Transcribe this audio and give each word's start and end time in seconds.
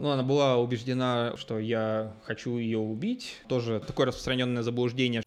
ну, 0.00 0.10
она 0.10 0.22
была 0.22 0.56
убеждена, 0.58 1.34
что 1.36 1.58
я 1.58 2.14
хочу 2.24 2.56
ее 2.56 2.78
убить. 2.78 3.36
Тоже 3.48 3.80
такое 3.80 4.06
распространенное 4.06 4.62
заблуждение. 4.62 5.22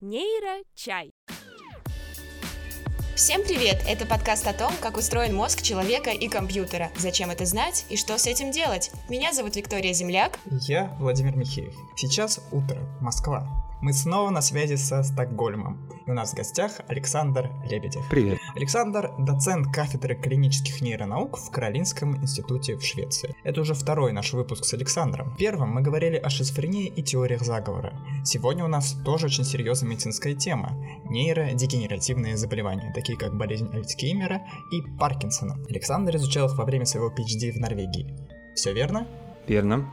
Нейрочай. 0.00 1.10
Всем 3.16 3.42
привет! 3.42 3.82
Это 3.88 4.06
подкаст 4.06 4.46
о 4.46 4.52
том, 4.52 4.72
как 4.80 4.98
устроен 4.98 5.34
мозг 5.34 5.62
человека 5.62 6.10
и 6.10 6.28
компьютера, 6.28 6.90
зачем 6.96 7.30
это 7.30 7.46
знать 7.46 7.86
и 7.88 7.96
что 7.96 8.18
с 8.18 8.26
этим 8.26 8.50
делать. 8.50 8.92
Меня 9.08 9.32
зовут 9.32 9.56
Виктория 9.56 9.94
Земляк. 9.94 10.38
Я 10.68 10.94
Владимир 11.00 11.34
Михеев. 11.34 11.74
Сейчас 11.96 12.40
утро, 12.52 12.78
Москва. 13.00 13.48
Мы 13.86 13.92
снова 13.92 14.30
на 14.30 14.40
связи 14.40 14.74
со 14.74 15.04
Стокгольмом. 15.04 15.78
И 16.06 16.10
у 16.10 16.12
нас 16.12 16.32
в 16.32 16.34
гостях 16.34 16.80
Александр 16.88 17.52
Лебедев. 17.70 18.02
Привет. 18.10 18.40
Александр– 18.56 19.12
доцент 19.20 19.72
кафедры 19.72 20.16
клинических 20.16 20.80
нейронаук 20.80 21.38
в 21.38 21.52
Каролинском 21.52 22.16
институте 22.16 22.74
в 22.74 22.82
Швеции. 22.82 23.32
Это 23.44 23.60
уже 23.60 23.74
второй 23.74 24.10
наш 24.10 24.32
выпуск 24.32 24.64
с 24.64 24.74
Александром. 24.74 25.30
В 25.30 25.36
первом 25.36 25.68
мы 25.68 25.82
говорили 25.82 26.16
о 26.16 26.30
шизофрении 26.30 26.88
и 26.88 27.00
теориях 27.00 27.42
заговора. 27.42 27.92
Сегодня 28.24 28.64
у 28.64 28.68
нас 28.68 28.96
тоже 29.04 29.26
очень 29.26 29.44
серьезная 29.44 29.90
медицинская 29.90 30.34
тема– 30.34 30.76
нейродегенеративные 31.04 32.36
заболевания, 32.36 32.92
такие 32.92 33.16
как 33.16 33.36
болезнь 33.36 33.70
Альцгеймера 33.72 34.42
и 34.72 34.82
Паркинсона. 34.98 35.64
Александр 35.70 36.16
изучал 36.16 36.46
их 36.48 36.58
во 36.58 36.64
время 36.64 36.86
своего 36.86 37.10
PhD 37.10 37.52
в 37.52 37.60
Норвегии. 37.60 38.18
Все 38.56 38.72
верно? 38.72 39.06
Верно. 39.46 39.88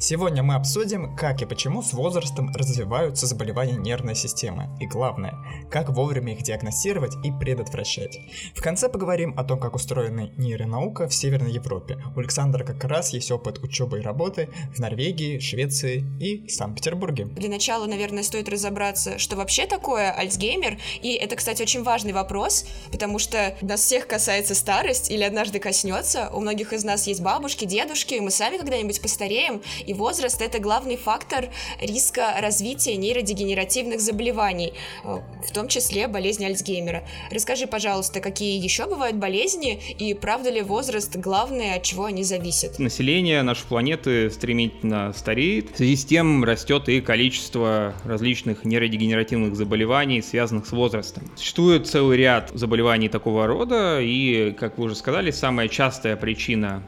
Сегодня 0.00 0.44
мы 0.44 0.54
обсудим, 0.54 1.16
как 1.16 1.42
и 1.42 1.44
почему 1.44 1.82
с 1.82 1.92
возрастом 1.92 2.54
развиваются 2.54 3.26
заболевания 3.26 3.74
нервной 3.74 4.14
системы. 4.14 4.68
И 4.78 4.86
главное, 4.86 5.34
как 5.72 5.88
вовремя 5.88 6.34
их 6.34 6.42
диагностировать 6.44 7.16
и 7.24 7.32
предотвращать. 7.32 8.16
В 8.54 8.62
конце 8.62 8.88
поговорим 8.88 9.36
о 9.36 9.42
том, 9.42 9.58
как 9.58 9.74
устроена 9.74 10.30
нейронаука 10.36 11.08
в 11.08 11.14
Северной 11.14 11.50
Европе. 11.50 11.98
У 12.14 12.20
Александра 12.20 12.64
как 12.64 12.84
раз 12.84 13.12
есть 13.12 13.32
опыт 13.32 13.58
учебы 13.58 13.98
и 13.98 14.00
работы 14.00 14.50
в 14.72 14.78
Норвегии, 14.78 15.40
Швеции 15.40 16.04
и 16.20 16.48
Санкт-Петербурге. 16.48 17.24
Для 17.24 17.48
начала, 17.48 17.86
наверное, 17.86 18.22
стоит 18.22 18.48
разобраться, 18.48 19.18
что 19.18 19.34
вообще 19.34 19.66
такое 19.66 20.12
Альцгеймер. 20.12 20.78
И 21.02 21.14
это, 21.14 21.34
кстати, 21.34 21.62
очень 21.62 21.82
важный 21.82 22.12
вопрос, 22.12 22.66
потому 22.92 23.18
что 23.18 23.56
нас 23.62 23.80
всех 23.80 24.06
касается 24.06 24.54
старость 24.54 25.10
или 25.10 25.24
однажды 25.24 25.58
коснется. 25.58 26.30
У 26.32 26.38
многих 26.38 26.72
из 26.72 26.84
нас 26.84 27.08
есть 27.08 27.20
бабушки, 27.20 27.64
дедушки, 27.64 28.14
мы 28.20 28.30
сами 28.30 28.58
когда-нибудь 28.58 29.02
постареем, 29.02 29.60
и 29.88 29.94
возраст 29.94 30.42
это 30.42 30.58
главный 30.58 30.96
фактор 30.96 31.48
риска 31.80 32.34
развития 32.40 32.96
нейродегенеративных 32.96 34.00
заболеваний, 34.00 34.74
э, 35.04 35.18
в 35.46 35.52
том 35.52 35.68
числе 35.68 36.08
болезни 36.08 36.44
Альцгеймера. 36.44 37.04
Расскажи, 37.30 37.66
пожалуйста, 37.66 38.20
какие 38.20 38.62
еще 38.62 38.86
бывают 38.86 39.16
болезни 39.16 39.80
и 39.98 40.12
правда 40.12 40.50
ли 40.50 40.60
возраст 40.60 41.16
главное, 41.16 41.76
от 41.76 41.82
чего 41.84 42.04
они 42.04 42.22
зависят? 42.22 42.78
Население 42.78 43.42
нашей 43.42 43.66
планеты 43.66 44.30
стремительно 44.30 45.14
стареет. 45.14 45.72
В 45.72 45.76
связи 45.78 45.96
с 45.96 46.04
тем 46.04 46.44
растет 46.44 46.88
и 46.90 47.00
количество 47.00 47.94
различных 48.04 48.64
нейродегенеративных 48.64 49.56
заболеваний, 49.56 50.20
связанных 50.20 50.66
с 50.66 50.72
возрастом. 50.72 51.24
Существует 51.36 51.86
целый 51.86 52.18
ряд 52.18 52.50
заболеваний 52.52 53.08
такого 53.08 53.46
рода, 53.46 54.00
и, 54.02 54.52
как 54.52 54.76
вы 54.76 54.84
уже 54.84 54.96
сказали, 54.96 55.30
самая 55.30 55.68
частая 55.68 56.16
причина 56.16 56.82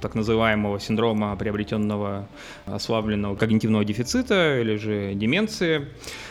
так 0.00 0.14
называемого 0.14 0.80
синдрома 0.80 1.34
приобретенного 1.36 2.28
ослабленного 2.66 3.36
когнитивного 3.36 3.84
дефицита 3.84 4.60
или 4.60 4.76
же 4.76 5.14
деменции. 5.14 5.88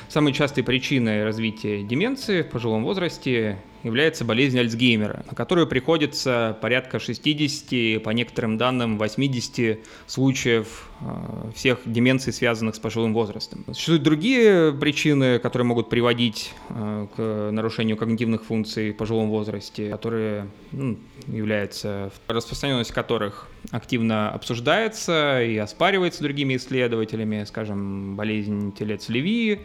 Самой 0.10 0.34
частой 0.34 0.64
причиной 0.64 1.24
развития 1.24 1.84
деменции 1.84 2.42
в 2.42 2.50
пожилом 2.50 2.84
возрасте 2.84 3.58
является 3.84 4.26
болезнь 4.26 4.60
Альцгеймера, 4.60 5.24
на 5.30 5.36
которую 5.36 5.68
приходится 5.68 6.58
порядка 6.62 7.00
60, 7.00 8.04
по 8.04 8.10
некоторым 8.12 8.58
данным 8.58 8.98
80 8.98 9.80
случаев 10.08 10.90
э, 11.02 11.52
всех 11.56 11.80
деменций, 11.86 12.34
связанных 12.34 12.75
с 12.75 12.80
пожилым 12.80 13.14
возрастом. 13.14 13.64
Существуют 13.68 14.03
другие 14.03 14.72
причины, 14.74 15.40
которые 15.40 15.66
могут 15.66 15.90
приводить 15.90 16.53
э, 16.70 17.08
к 17.16 17.52
нарушению 17.52 17.97
когнитивных 17.97 18.44
функций 18.44 18.91
в 18.91 18.97
пожилом 18.97 19.30
возрасте, 19.30 19.90
которые 19.90 20.47
ну, 20.72 20.97
являются, 21.28 22.12
распространенность 22.28 22.91
которых 22.91 23.47
активно 23.72 24.31
обсуждается 24.31 25.41
и 25.44 25.58
оспаривается 25.58 26.24
другими 26.24 26.56
исследователями, 26.56 27.44
скажем, 27.46 28.16
болезнь 28.16 28.74
телец-леви, 28.74 29.62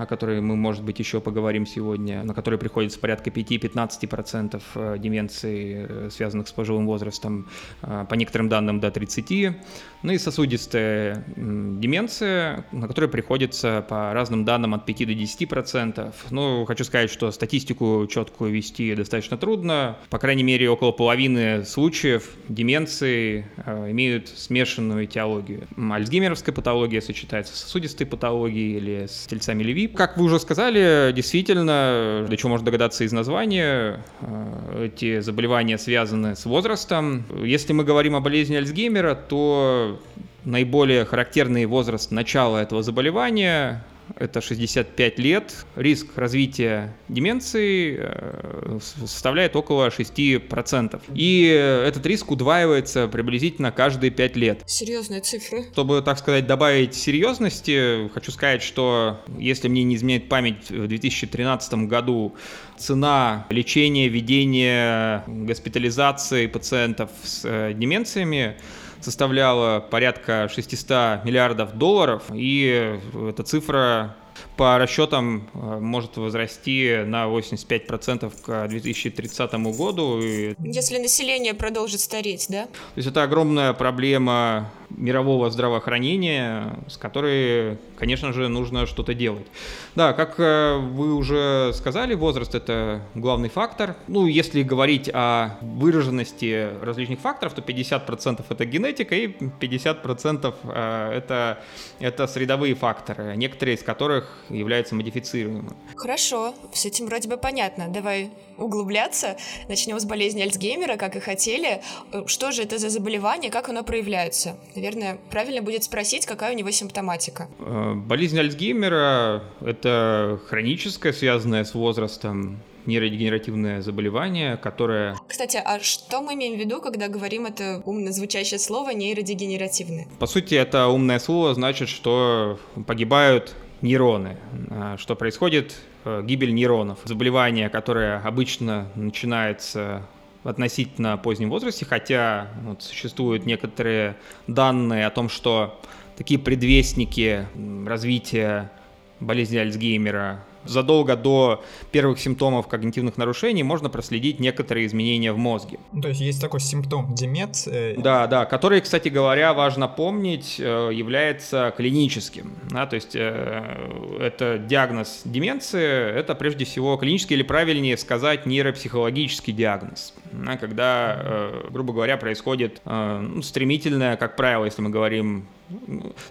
о 0.00 0.06
которой 0.06 0.40
мы, 0.40 0.56
может 0.56 0.82
быть, 0.82 0.98
еще 0.98 1.20
поговорим 1.20 1.66
сегодня, 1.66 2.24
на 2.24 2.32
которой 2.32 2.56
приходится 2.56 2.98
порядка 2.98 3.28
5-15% 3.28 4.62
э, 4.74 4.96
деменций, 4.98 5.74
э, 5.74 6.08
связанных 6.10 6.48
с 6.48 6.52
пожилым 6.52 6.86
возрастом, 6.86 7.50
э, 7.82 8.06
по 8.08 8.14
некоторым 8.14 8.48
данным 8.48 8.80
до 8.80 8.88
30%. 8.88 9.56
Ну 10.02 10.12
и 10.12 10.16
сосудистая 10.16 11.26
деменция, 11.36 12.64
на 12.72 12.88
которой 12.88 13.10
приходится 13.10 13.84
по 13.86 14.14
разным 14.14 14.46
данным 14.46 14.72
от 14.72 14.86
5 14.86 15.04
до 15.04 15.12
10%. 15.12 16.14
Ну, 16.30 16.64
хочу 16.64 16.84
сказать, 16.84 17.10
что 17.10 17.30
статистику 17.30 18.06
четкую 18.10 18.52
вести 18.52 18.94
достаточно 18.94 19.36
трудно. 19.36 19.98
По 20.08 20.18
крайней 20.18 20.44
мере, 20.44 20.70
около 20.70 20.92
половины 20.92 21.66
случаев 21.66 22.30
деменции 22.48 23.46
имеют 23.66 24.28
смешанную 24.28 25.04
этиологию. 25.04 25.68
Альцгеймеровская 25.76 26.54
патология 26.54 27.02
сочетается 27.02 27.54
с 27.54 27.60
сосудистой 27.60 28.06
патологией 28.06 28.78
или 28.78 29.06
с 29.06 29.26
тельцами 29.26 29.62
Леви, 29.62 29.89
как 29.94 30.16
вы 30.16 30.24
уже 30.24 30.38
сказали, 30.40 31.12
действительно, 31.12 32.26
до 32.28 32.36
чего 32.36 32.50
можно 32.50 32.64
догадаться 32.66 33.04
из 33.04 33.12
названия, 33.12 34.00
э, 34.20 34.86
эти 34.86 35.20
заболевания 35.20 35.78
связаны 35.78 36.36
с 36.36 36.44
возрастом. 36.44 37.24
Если 37.44 37.72
мы 37.72 37.84
говорим 37.84 38.16
о 38.16 38.20
болезни 38.20 38.56
Альцгеймера, 38.56 39.14
то 39.14 40.00
наиболее 40.44 41.04
характерный 41.04 41.66
возраст 41.66 42.10
начала 42.10 42.58
этого 42.58 42.82
заболевания 42.82 43.84
это 44.20 44.40
65 44.40 45.18
лет, 45.18 45.66
риск 45.76 46.06
развития 46.16 46.94
деменции 47.08 47.96
э, 47.98 48.78
составляет 48.80 49.56
около 49.56 49.88
6%. 49.88 51.00
И 51.14 51.44
этот 51.46 52.04
риск 52.04 52.30
удваивается 52.30 53.08
приблизительно 53.08 53.72
каждые 53.72 54.10
5 54.10 54.36
лет. 54.36 54.62
Серьезные 54.66 55.20
цифры. 55.20 55.64
Чтобы, 55.72 56.02
так 56.02 56.18
сказать, 56.18 56.46
добавить 56.46 56.94
серьезности, 56.94 58.10
хочу 58.12 58.30
сказать, 58.30 58.62
что 58.62 59.20
если 59.38 59.68
мне 59.68 59.84
не 59.84 59.96
изменяет 59.96 60.28
память, 60.28 60.70
в 60.70 60.86
2013 60.86 61.72
году 61.88 62.34
цена 62.76 63.46
лечения, 63.48 64.08
ведения 64.08 65.24
госпитализации 65.26 66.46
пациентов 66.46 67.10
с 67.22 67.42
э, 67.44 67.72
деменциями 67.74 68.56
составляла 69.00 69.80
порядка 69.80 70.48
600 70.52 71.24
миллиардов 71.24 71.76
долларов, 71.76 72.24
и 72.32 72.98
эта 73.28 73.42
цифра 73.42 74.14
по 74.56 74.78
расчетам 74.78 75.48
э, 75.54 75.78
может 75.80 76.16
возрасти 76.16 77.02
на 77.04 77.24
85% 77.26 78.32
к 78.42 78.68
2030 78.68 79.52
году. 79.76 80.20
Если 80.20 80.98
население 80.98 81.54
продолжит 81.54 82.00
стареть, 82.00 82.46
да? 82.48 82.66
То 82.66 82.96
есть 82.96 83.08
это 83.08 83.22
огромная 83.22 83.72
проблема 83.72 84.70
мирового 84.90 85.50
здравоохранения, 85.50 86.76
с 86.88 86.96
которой, 86.96 87.78
конечно 87.96 88.32
же, 88.32 88.48
нужно 88.48 88.86
что-то 88.86 89.14
делать. 89.14 89.46
Да, 89.94 90.12
как 90.12 90.34
э, 90.38 90.76
вы 90.76 91.14
уже 91.14 91.72
сказали, 91.74 92.14
возраст 92.14 92.54
это 92.54 93.02
главный 93.14 93.48
фактор. 93.48 93.96
Ну, 94.08 94.26
если 94.26 94.62
говорить 94.62 95.08
о 95.12 95.58
выраженности 95.60 96.68
различных 96.82 97.20
факторов, 97.20 97.54
то 97.54 97.62
50% 97.62 98.44
это 98.48 98.64
генетика 98.64 99.14
и 99.14 99.26
50% 99.26 100.54
э, 100.64 101.12
это, 101.16 101.62
это 101.98 102.26
средовые 102.26 102.74
факторы, 102.74 103.34
некоторые 103.36 103.76
из 103.76 103.82
которых 103.82 104.29
являются 104.48 104.94
модифицируемыми. 104.94 105.70
Хорошо, 105.96 106.54
с 106.72 106.84
этим 106.86 107.06
вроде 107.06 107.28
бы 107.28 107.36
понятно. 107.36 107.88
Давай 107.88 108.30
углубляться. 108.56 109.36
Начнем 109.68 109.98
с 109.98 110.04
болезни 110.04 110.42
Альцгеймера, 110.42 110.96
как 110.96 111.16
и 111.16 111.20
хотели. 111.20 111.82
Э, 112.12 112.24
что 112.26 112.52
же 112.52 112.62
это 112.62 112.78
за 112.78 112.90
заболевание, 112.90 113.50
как 113.50 113.68
оно 113.68 113.82
проявляется? 113.82 114.56
Наверное, 114.74 115.18
правильно 115.30 115.62
будет 115.62 115.84
спросить, 115.84 116.26
какая 116.26 116.52
у 116.52 116.56
него 116.56 116.70
симптоматика. 116.70 117.48
Э, 117.58 117.94
болезнь 117.94 118.38
Альцгеймера— 118.38 119.44
это 119.60 120.40
хроническое, 120.46 121.12
связанное 121.12 121.64
с 121.64 121.74
возрастом 121.74 122.62
нейродегенеративное 122.86 123.82
заболевание, 123.82 124.56
которое... 124.56 125.16
Кстати, 125.26 125.60
а 125.62 125.80
что 125.80 126.22
мы 126.22 126.34
имеем 126.34 126.56
в 126.56 126.58
виду, 126.58 126.80
когда 126.80 127.08
говорим 127.08 127.46
это 127.46 127.82
умно 127.84 128.12
звучащее 128.12 128.58
слово 128.58 128.90
нейродегенеративное? 128.90 130.08
По 130.18 130.26
сути, 130.26 130.54
это 130.54 130.88
умное 130.88 131.18
слово 131.18 131.54
значит, 131.54 131.88
что 131.88 132.58
погибают 132.86 133.54
нейроны. 133.82 134.36
А 134.70 134.96
что 134.98 135.14
происходит? 135.16 135.76
Э, 136.04 136.22
гибель 136.24 136.54
нейронов. 136.54 136.98
Заболевание, 137.04 137.68
которое 137.68 138.18
обычно 138.20 138.88
начинается 138.94 140.02
в 140.42 140.48
относительно 140.48 141.18
позднем 141.18 141.50
возрасте, 141.50 141.84
хотя 141.84 142.48
вот, 142.62 142.82
существуют 142.82 143.44
некоторые 143.44 144.16
данные 144.46 145.06
о 145.06 145.10
том, 145.10 145.28
что 145.28 145.80
такие 146.16 146.40
предвестники 146.40 147.46
развития 147.86 148.72
болезни 149.20 149.58
Альцгеймера 149.58 150.44
задолго 150.64 151.16
до 151.16 151.64
первых 151.90 152.18
симптомов 152.18 152.68
когнитивных 152.68 153.16
нарушений 153.16 153.62
можно 153.62 153.88
проследить 153.88 154.40
некоторые 154.40 154.86
изменения 154.86 155.32
в 155.32 155.38
мозге. 155.38 155.78
Ну, 155.92 156.02
то 156.02 156.08
есть 156.08 156.20
есть 156.20 156.40
такой 156.40 156.60
симптом 156.60 157.14
демец. 157.14 157.66
Э... 157.66 157.94
Да, 157.96 158.26
да, 158.26 158.44
который, 158.44 158.80
кстати 158.80 159.08
говоря, 159.08 159.54
важно 159.54 159.88
помнить, 159.88 160.56
э, 160.58 160.90
является 160.92 161.72
клиническим. 161.76 162.52
Да, 162.70 162.86
то 162.86 162.96
есть 162.96 163.14
э, 163.14 164.18
это 164.20 164.58
диагноз 164.58 165.22
деменции, 165.24 166.18
это 166.18 166.34
прежде 166.34 166.64
всего 166.64 166.96
клинический 166.96 167.36
или 167.36 167.42
правильнее 167.42 167.96
сказать 167.96 168.46
нейропсихологический 168.46 169.52
диагноз. 169.52 170.14
Да, 170.32 170.56
когда, 170.56 171.20
э, 171.22 171.68
грубо 171.70 171.92
говоря, 171.92 172.16
происходит 172.16 172.80
э, 172.84 173.18
ну, 173.20 173.42
стремительное, 173.42 174.16
как 174.16 174.36
правило, 174.36 174.64
если 174.64 174.82
мы 174.82 174.90
говорим 174.90 175.46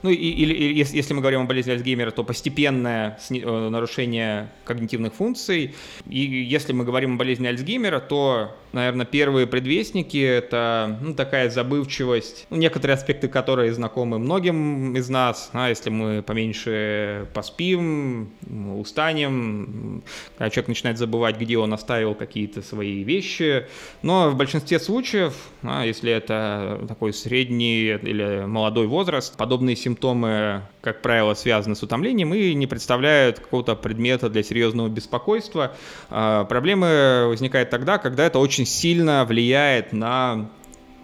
ну, 0.04 0.10
или, 0.10 0.54
или 0.54 0.74
если 0.74 1.14
мы 1.14 1.22
говорим 1.22 1.42
о 1.42 1.46
болезни 1.46 1.72
Альцгеймера, 1.72 2.12
то 2.12 2.24
постепенное 2.24 3.18
э, 3.30 3.70
нарушение 3.70 4.50
когнитивных 4.66 5.14
функций. 5.14 5.76
И 6.10 6.20
если 6.20 6.74
мы 6.74 6.84
говорим 6.84 7.16
о 7.16 7.18
болезни 7.18 7.48
Альцгеймера, 7.48 8.00
то, 8.00 8.56
наверное, 8.74 9.06
первые 9.06 9.48
предвестники— 9.48 10.18
это 10.18 11.00
ну, 11.02 11.14
такая 11.14 11.50
забывчивость, 11.50 12.48
ну, 12.50 12.58
некоторые 12.58 12.96
аспекты 12.96 13.28
которой 13.28 13.70
знакомы 13.72 14.20
многим 14.20 14.96
из 14.96 15.10
нас. 15.10 15.50
А 15.54 15.70
если 15.70 15.90
мы 15.90 16.22
поменьше 16.22 17.28
поспим, 17.34 18.32
устанем, 18.78 20.04
когда 20.38 20.50
человек 20.50 20.68
начинает 20.70 20.98
забывать, 20.98 21.38
где 21.38 21.58
он 21.58 21.74
оставил 21.74 22.14
какие-то 22.14 22.62
свои 22.62 23.04
вещи. 23.04 23.68
Но 24.02 24.30
в 24.30 24.36
большинстве 24.36 24.80
случаев, 24.80 25.34
а, 25.64 25.86
если 25.86 26.12
это 26.12 26.84
такой 26.88 27.14
средний 27.14 27.88
или 27.88 28.46
молодой 28.46 28.88
возраст, 28.88 29.36
подобные 29.36 29.76
симптомы, 29.76 30.64
как 30.82 31.02
правило, 31.02 31.34
связаны 31.34 31.76
с 31.76 31.84
утомлением 31.84 32.34
и 32.34 32.54
не 32.54 32.68
представляют 32.68 33.40
какого-то 33.40 33.76
предмета 33.76 34.30
для 34.30 34.44
серьезного 34.44 34.88
беспокойства. 34.88 35.76
А, 36.10 36.46
проблемы 36.46 37.28
возникают 37.28 37.70
тогда, 37.70 37.98
когда 37.98 38.26
это 38.26 38.40
очень 38.40 38.66
сильно 38.66 39.26
влияет 39.26 39.94
на 39.94 40.50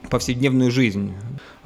повседневную 0.10 0.72
жизнь. 0.72 1.14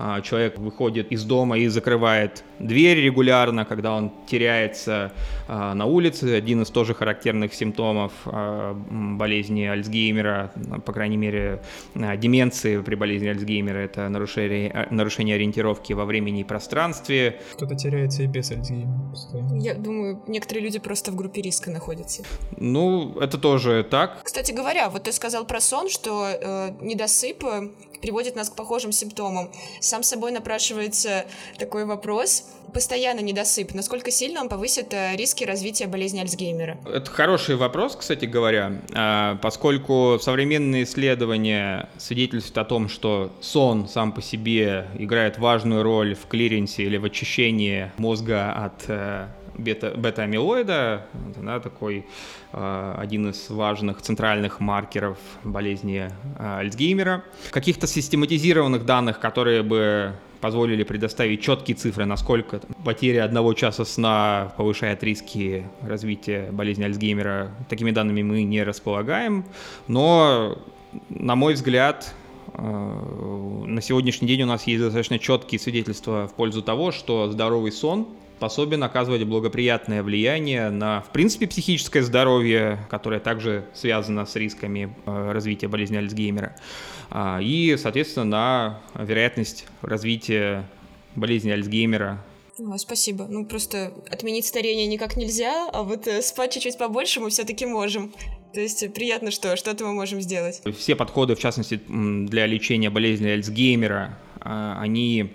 А, 0.02 0.22
человек 0.22 0.58
выходит 0.58 1.12
из 1.12 1.26
дома 1.26 1.58
и 1.58 1.68
закрывает 1.68 2.46
дверь 2.60 3.00
регулярно, 3.00 3.66
когда 3.66 3.94
он 3.94 4.14
теряется 4.28 5.12
а, 5.50 5.74
на 5.74 5.88
улице. 5.88 6.38
Один 6.38 6.62
из 6.62 6.70
тоже 6.70 6.94
характерных 6.94 7.54
симптомов 7.54 8.14
а, 8.26 8.74
болезни 8.74 9.64
Альцгеймера, 9.64 10.54
по 10.86 10.94
крайней 10.94 11.18
мере, 11.18 11.62
деменции 11.96 12.82
при 12.82 12.96
болезни 12.96 13.28
Альцгеймера, 13.28 13.80
это 13.80 14.08
нарушение, 14.08 14.88
нарушение 14.90 15.36
ориентировки 15.36 15.92
во 15.92 16.06
времени 16.06 16.42
и 16.42 16.44
пространстве. 16.46 17.42
Кто-то 17.56 17.76
теряется 17.76 18.24
и 18.24 18.28
без 18.28 18.52
Альцгеймера. 18.52 19.12
Я 19.60 19.74
думаю, 19.74 20.24
некоторые 20.28 20.64
люди 20.64 20.80
просто 20.80 21.12
в 21.12 21.16
группе 21.16 21.42
риска 21.42 21.72
находятся. 21.72 22.24
Ну, 22.56 23.20
это 23.20 23.38
тоже 23.38 23.86
так. 23.92 24.24
Кстати 24.24 24.54
говоря, 24.54 24.90
вот 24.90 25.04
ты 25.04 25.12
сказал 25.12 25.46
про 25.46 25.60
сон, 25.60 25.90
что 25.90 26.26
э, 26.26 26.70
недосып 26.80 27.44
приводит 28.02 28.36
нас 28.36 28.50
к 28.50 28.56
похожим 28.56 28.92
симптомам. 28.92 29.52
Сам 29.90 30.04
собой 30.04 30.32
напрашивается 30.32 31.26
такой 31.58 31.84
вопрос. 31.84 32.44
Постоянно 32.72 33.22
недосып. 33.22 33.74
Насколько 33.74 34.12
сильно 34.12 34.40
он 34.40 34.48
повысит 34.48 34.94
э, 34.94 35.16
риски 35.16 35.44
развития 35.44 35.88
болезни 35.88 36.20
Альцгеймера? 36.20 36.78
Это 36.86 37.10
хороший 37.10 37.56
вопрос, 37.56 37.96
кстати 37.96 38.26
говоря, 38.26 38.74
а, 38.94 39.38
поскольку 39.42 40.20
современные 40.22 40.84
исследования 40.84 41.90
свидетельствуют 41.98 42.60
о 42.60 42.66
том, 42.66 42.88
что 42.88 43.32
сон 43.42 43.88
сам 43.88 44.12
по 44.12 44.22
себе 44.22 44.86
играет 45.00 45.40
важную 45.40 45.82
роль 45.82 46.14
в 46.14 46.28
клиренсе 46.28 46.84
или 46.84 46.98
в 46.98 47.06
очищении 47.06 47.92
мозга 47.98 48.52
от 48.54 48.84
э, 48.90 49.26
бета, 49.60 49.94
бета-амилоида, 49.96 51.06
да, 51.38 51.60
такой 51.60 52.06
э, 52.54 52.96
один 52.98 53.30
из 53.30 53.50
важных 53.50 54.02
центральных 54.02 54.60
маркеров 54.60 55.18
болезни 55.44 56.10
э, 56.38 56.58
Альцгеймера. 56.60 57.24
Каких-то 57.52 57.88
систематизированных 57.88 58.86
данных, 58.86 59.20
которые 59.20 59.64
бы 59.64 60.14
позволили 60.42 60.84
предоставить 60.84 61.42
четкие 61.42 61.76
цифры, 61.76 62.06
насколько 62.06 62.62
потеря 62.86 63.26
одного 63.26 63.54
часа 63.54 63.86
сна 63.86 64.54
повышает 64.58 65.04
риски 65.04 65.66
развития 65.82 66.50
болезни 66.52 66.84
Альцгеймера. 66.84 67.52
Такими 67.70 67.92
данными 67.92 68.24
мы 68.24 68.44
не 68.44 68.64
располагаем, 68.64 69.46
но, 69.88 70.58
на 71.10 71.36
мой 71.36 71.54
взгляд, 71.54 72.14
э, 72.54 72.62
на 72.62 73.82
сегодняшний 73.82 74.28
день 74.28 74.44
у 74.44 74.48
нас 74.48 74.66
есть 74.66 74.82
достаточно 74.82 75.20
четкие 75.20 75.60
свидетельства 75.60 76.28
в 76.28 76.34
пользу 76.34 76.62
того, 76.62 76.92
что 76.92 77.30
здоровый 77.30 77.72
сон 77.72 78.08
способен 78.40 78.82
оказывать 78.84 79.26
благоприятное 79.26 80.02
влияние 80.02 80.70
на, 80.70 81.02
в 81.02 81.10
принципе, 81.10 81.46
психическое 81.46 82.02
здоровье, 82.02 82.80
которое 82.90 83.20
также 83.20 83.66
связано 83.74 84.26
с 84.26 84.34
рисками 84.38 84.96
э, 85.06 85.32
развития 85.34 85.68
болезни 85.68 85.98
Альцгеймера, 85.98 86.56
а, 87.10 87.40
и, 87.42 87.76
соответственно, 87.76 88.26
на 88.26 88.82
вероятность 88.96 89.68
развития 89.82 90.64
болезни 91.16 91.52
Альцгеймера 91.52 92.24
спасибо. 92.78 93.26
Ну, 93.30 93.46
просто 93.46 93.94
отменить 94.12 94.46
старение 94.46 94.86
никак 94.86 95.16
нельзя, 95.16 95.70
а 95.72 95.84
вот 95.84 96.08
э, 96.08 96.22
спать 96.22 96.52
чуть-чуть 96.52 96.78
побольше 96.78 97.22
мы 97.22 97.30
все-таки 97.30 97.66
можем. 97.66 98.14
То 98.54 98.60
есть 98.60 98.94
приятно, 98.94 99.32
что 99.32 99.56
что-то 99.56 99.86
мы 99.86 99.94
можем 99.94 100.20
сделать. 100.20 100.62
Все 100.78 100.96
подходы, 100.98 101.36
в 101.36 101.40
частности, 101.40 101.80
для 101.88 102.46
лечения 102.46 102.90
болезни 102.90 103.30
Альцгеймера, 103.30 104.18
а, 104.42 104.78
они 104.78 105.32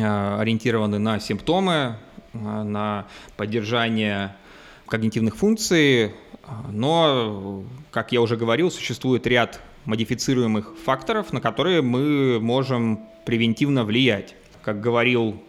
а, 0.00 0.40
ориентированы 0.40 0.98
на 0.98 1.20
симптомы, 1.20 1.98
на 2.32 3.06
поддержание 3.36 4.34
когнитивных 4.86 5.36
функций, 5.36 6.12
но, 6.70 7.64
как 7.90 8.12
я 8.12 8.20
уже 8.20 8.36
говорил, 8.36 8.70
существует 8.70 9.26
ряд 9.26 9.60
модифицируемых 9.84 10.74
факторов, 10.84 11.32
на 11.32 11.40
которые 11.40 11.82
мы 11.82 12.40
можем 12.40 13.00
превентивно 13.24 13.84
влиять. 13.84 14.34
Как 14.62 14.80
говорил 14.80 15.42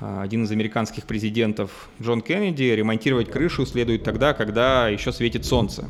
а, 0.00 0.22
один 0.22 0.44
из 0.44 0.50
американских 0.50 1.04
президентов 1.04 1.88
Джон 2.02 2.20
Кеннеди, 2.20 2.64
ремонтировать 2.64 3.30
крышу 3.30 3.64
следует 3.64 4.04
тогда, 4.04 4.34
когда 4.34 4.88
еще 4.88 5.12
светит 5.12 5.44
солнце. 5.44 5.88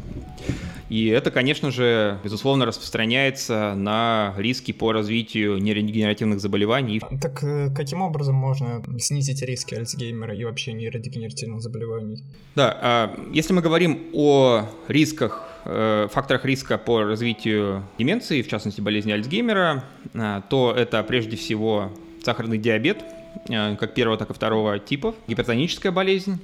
И 0.88 1.06
это, 1.06 1.30
конечно 1.30 1.70
же, 1.70 2.18
безусловно, 2.22 2.64
распространяется 2.64 3.74
на 3.74 4.34
риски 4.36 4.72
по 4.72 4.92
развитию 4.92 5.58
нейродегенеративных 5.58 6.40
заболеваний. 6.40 7.00
Так 7.20 7.42
э, 7.42 7.70
каким 7.74 8.02
образом 8.02 8.36
можно 8.36 8.82
снизить 8.98 9.42
риски 9.42 9.74
Альцгеймера 9.74 10.34
и 10.34 10.44
вообще 10.44 10.72
нейродегенеративных 10.72 11.60
заболеваний? 11.60 12.22
Да, 12.54 12.78
а, 12.80 13.30
если 13.32 13.52
мы 13.52 13.62
говорим 13.62 14.06
о 14.12 14.66
рисках 14.86 15.42
э, 15.64 16.08
факторах 16.12 16.44
риска 16.44 16.78
по 16.78 17.02
развитию 17.02 17.84
деменции, 17.98 18.42
в 18.42 18.48
частности 18.48 18.80
болезни 18.80 19.12
Альцгеймера, 19.12 19.84
а, 20.14 20.42
то 20.42 20.72
это 20.76 21.02
прежде 21.02 21.36
всего 21.36 21.90
сахарный 22.22 22.58
диабет, 22.58 23.04
э, 23.48 23.76
как 23.76 23.94
первого, 23.94 24.16
так 24.16 24.30
и 24.30 24.34
второго 24.34 24.78
типов, 24.78 25.16
гипертоническая 25.26 25.90
болезнь, 25.90 26.40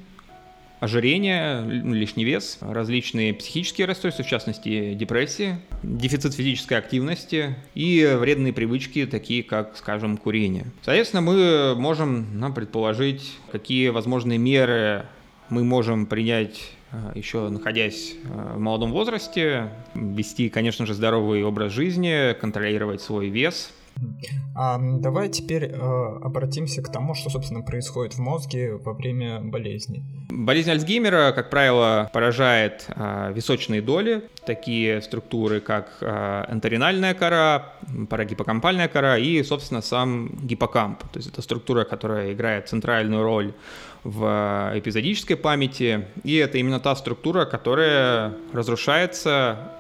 ожирение, 0.83 1.61
ну, 1.61 1.95
лишний 1.95 2.25
вес, 2.25 2.59
различные 2.61 3.33
психические 3.33 3.87
расстройства, 3.87 4.25
в 4.25 4.27
частности 4.27 4.95
депрессии, 4.95 5.59
дефицит 5.85 6.35
физической 6.35 6.75
активности 6.75 7.55
и 7.77 8.17
вредные 8.19 8.53
привычки, 8.53 9.07
такие 9.07 9.45
как, 9.45 9.77
скажем, 9.77 10.17
курение. 10.17 10.67
Соответственно, 10.83 11.23
мы 11.23 11.77
можем 11.77 12.27
ну, 12.41 12.53
предположить, 12.53 13.23
какие 13.53 13.91
возможные 13.91 14.41
меры 14.41 15.07
мы 15.51 15.63
можем 15.63 16.07
принять 16.07 16.61
э, 16.91 17.13
еще 17.15 17.49
находясь 17.49 18.15
э, 18.25 18.55
в 18.57 18.59
молодом 18.59 18.91
возрасте, 18.91 19.71
вести, 19.95 20.49
конечно 20.49 20.85
же, 20.85 20.95
здоровый 20.95 21.45
образ 21.45 21.73
жизни, 21.73 22.33
контролировать 22.41 23.01
свой 23.01 23.29
вес– 23.29 23.71
а, 24.55 24.79
давай 24.79 25.29
теперь 25.29 25.65
э, 25.65 25.77
обратимся 26.23 26.83
к 26.83 26.93
тому, 26.93 27.15
что, 27.15 27.31
собственно, 27.31 27.63
происходит 27.63 28.15
в 28.15 28.19
мозге 28.19 28.75
во 28.75 28.93
время 28.93 29.41
болезни. 29.41 30.05
Болезнь 30.31 30.71
Альцгеймера, 30.71 31.33
как 31.33 31.51
правило, 31.51 32.11
поражает 32.13 32.87
э, 32.89 33.33
височные 33.35 33.81
доли, 33.81 34.25
такие 34.45 35.01
структуры, 35.03 35.61
как 35.61 35.99
э, 36.01 36.45
энторинальная 36.51 37.15
кора, 37.15 37.73
парагиппокампальная 38.11 38.89
кора 38.89 39.19
и, 39.19 39.43
собственно, 39.43 39.81
сам 39.81 40.31
гиппокамп. 40.43 41.01
То 41.01 41.19
есть 41.19 41.29
это 41.29 41.43
структура, 41.43 41.85
которая 41.85 42.33
играет 42.33 42.69
центральную 42.69 43.23
роль 43.23 43.55
в 44.05 44.73
эпизодической 44.75 45.37
памяти, 45.37 46.07
и 46.25 46.35
это 46.37 46.59
именно 46.59 46.81
та 46.81 46.97
структура, 46.97 47.45
которая 47.45 48.35
разрушается 48.53 49.73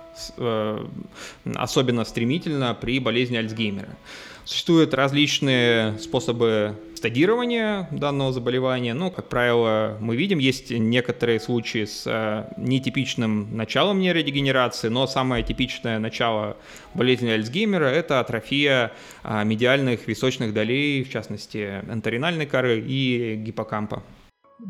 особенно 1.54 2.04
стремительно 2.04 2.74
при 2.74 2.98
болезни 2.98 3.36
Альцгеймера. 3.36 3.96
Существуют 4.44 4.92
различные 4.92 5.98
способы 5.98 6.76
стадирования 6.96 7.88
данного 7.90 8.32
заболевания. 8.32 8.92
Ну, 8.94 9.10
как 9.10 9.28
правило, 9.28 9.96
мы 10.00 10.16
видим, 10.16 10.38
есть 10.38 10.70
некоторые 10.70 11.40
случаи 11.40 11.84
с 11.84 12.04
э, 12.06 12.52
нетипичным 12.56 13.56
началом 13.56 14.00
нейродегенерации, 14.00 14.88
но 14.88 15.06
самое 15.06 15.42
типичное 15.42 15.98
начало 15.98 16.56
болезни 16.94 17.28
Альцгеймера– 17.30 17.84
это 17.86 18.20
атрофия 18.20 18.92
э, 19.24 19.44
медиальных 19.44 20.06
височных 20.06 20.54
долей, 20.54 21.02
в 21.02 21.10
частности, 21.10 21.82
энторинальной 21.88 22.46
коры 22.46 22.80
и 22.80 23.36
гиппокампа. 23.36 24.02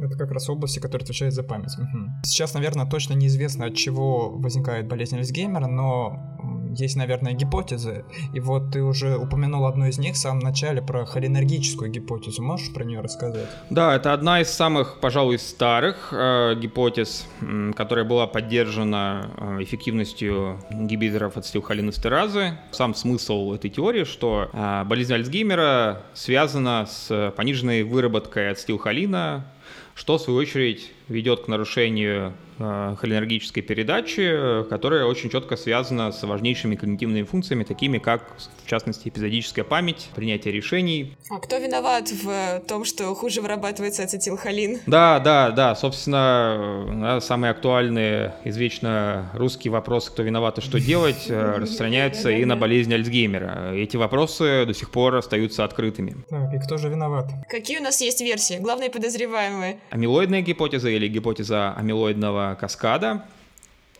Это 0.01 0.17
как 0.17 0.31
раз 0.31 0.49
области, 0.49 0.79
которые 0.79 1.05
отвечают 1.05 1.35
за 1.35 1.43
память. 1.43 1.77
Угу. 1.79 2.25
Сейчас, 2.25 2.55
наверное, 2.55 2.87
точно 2.87 3.15
неизвестно, 3.15 3.67
от 3.67 3.75
чего 3.75 4.31
возникает 4.31 4.89
болезнь 4.89 5.17
Альцгеймера, 5.17 5.67
но 5.67 6.33
есть, 6.77 6.97
наверное, 6.97 7.33
гипотезы. 7.35 8.05
И 8.33 8.41
вот 8.41 8.71
ты 8.73 8.83
уже 8.83 9.17
упомянул 9.17 9.67
одну 9.67 9.87
из 9.87 9.99
них 9.99 10.15
в 10.15 10.19
самом 10.19 10.41
начале 10.41 10.81
про 10.81 11.05
холинергическую 11.05 11.91
гипотезу. 11.91 12.43
Можешь 12.43 12.73
про 12.73 12.85
нее 12.85 13.01
рассказать? 13.01 13.49
Да, 13.71 13.95
это 13.95 14.13
одна 14.13 14.41
из 14.41 14.49
самых, 14.49 14.99
пожалуй, 15.01 15.39
старых 15.39 16.13
э, 16.13 16.55
гипотез, 16.57 17.27
э, 17.41 17.73
которая 17.77 18.05
была 18.05 18.27
поддержана 18.27 19.31
э, 19.37 19.63
эффективностью 19.63 20.61
ингибиторов 20.71 21.37
ацетилхолинестеразы. 21.37 22.59
Сам 22.71 22.95
смысл 22.95 23.53
этой 23.53 23.71
теории, 23.71 24.05
что 24.05 24.49
э, 24.53 24.85
болезнь 24.85 25.13
Альцгеймера 25.13 26.03
связана 26.15 26.87
с 26.89 27.33
пониженной 27.37 27.83
выработкой 27.83 28.51
ацетилхолина 28.51 29.45
что, 29.95 30.19
в 30.19 30.23
свою 30.23 30.39
очередь, 30.39 30.91
ведет 31.13 31.41
к 31.45 31.49
нарушению 31.49 32.33
э, 32.59 32.97
холинергической 32.99 33.63
передачи, 33.63 34.65
которая 34.69 35.05
очень 35.05 35.31
четко 35.31 35.57
связана 35.57 36.11
с 36.13 36.23
важнейшими 36.23 36.77
когнитивными 36.77 37.25
функциями, 37.25 37.65
такими 37.65 37.99
как, 37.99 38.37
в 38.65 38.69
частности, 38.69 39.09
эпизодическая 39.09 39.65
память, 39.65 40.09
принятие 40.15 40.53
решений. 40.53 41.17
А 41.31 41.39
кто 41.39 41.59
виноват 41.59 42.11
в 42.11 42.61
том, 42.67 42.85
что 42.85 43.15
хуже 43.15 43.41
вырабатывается 43.41 44.05
ацетилхолин? 44.05 44.81
Да, 44.87 45.21
да, 45.21 45.51
да. 45.51 45.75
Собственно, 45.75 46.89
да, 47.01 47.21
самые 47.21 47.51
актуальные, 47.51 48.35
извечно 48.45 49.31
русские 49.35 49.73
вопросы, 49.73 50.11
кто 50.11 50.23
виноват 50.23 50.59
и 50.59 50.61
что 50.61 50.81
делать, 50.81 51.27
э, 51.29 51.57
распространяются 51.59 52.31
и 52.31 52.45
на 52.45 52.57
болезнь 52.57 52.93
Альцгеймера. 52.93 53.75
Эти 53.75 53.97
вопросы 53.97 54.65
до 54.67 54.75
сих 54.75 54.91
пор 54.91 55.17
остаются 55.17 55.65
открытыми. 55.65 56.17
Так, 56.29 56.55
и 56.55 56.59
кто 56.59 56.79
же 56.79 56.89
виноват? 56.89 57.31
Какие 57.49 57.79
у 57.79 57.83
нас 57.83 58.01
есть 58.01 58.21
версии? 58.21 58.59
Главные 58.59 58.91
подозреваемые? 58.91 59.79
Амилоидная 59.91 60.43
гипотеза 60.43 60.89
или 60.91 61.02
гипотеза 61.09 61.73
амилоидного 61.75 62.57
каскада, 62.61 63.25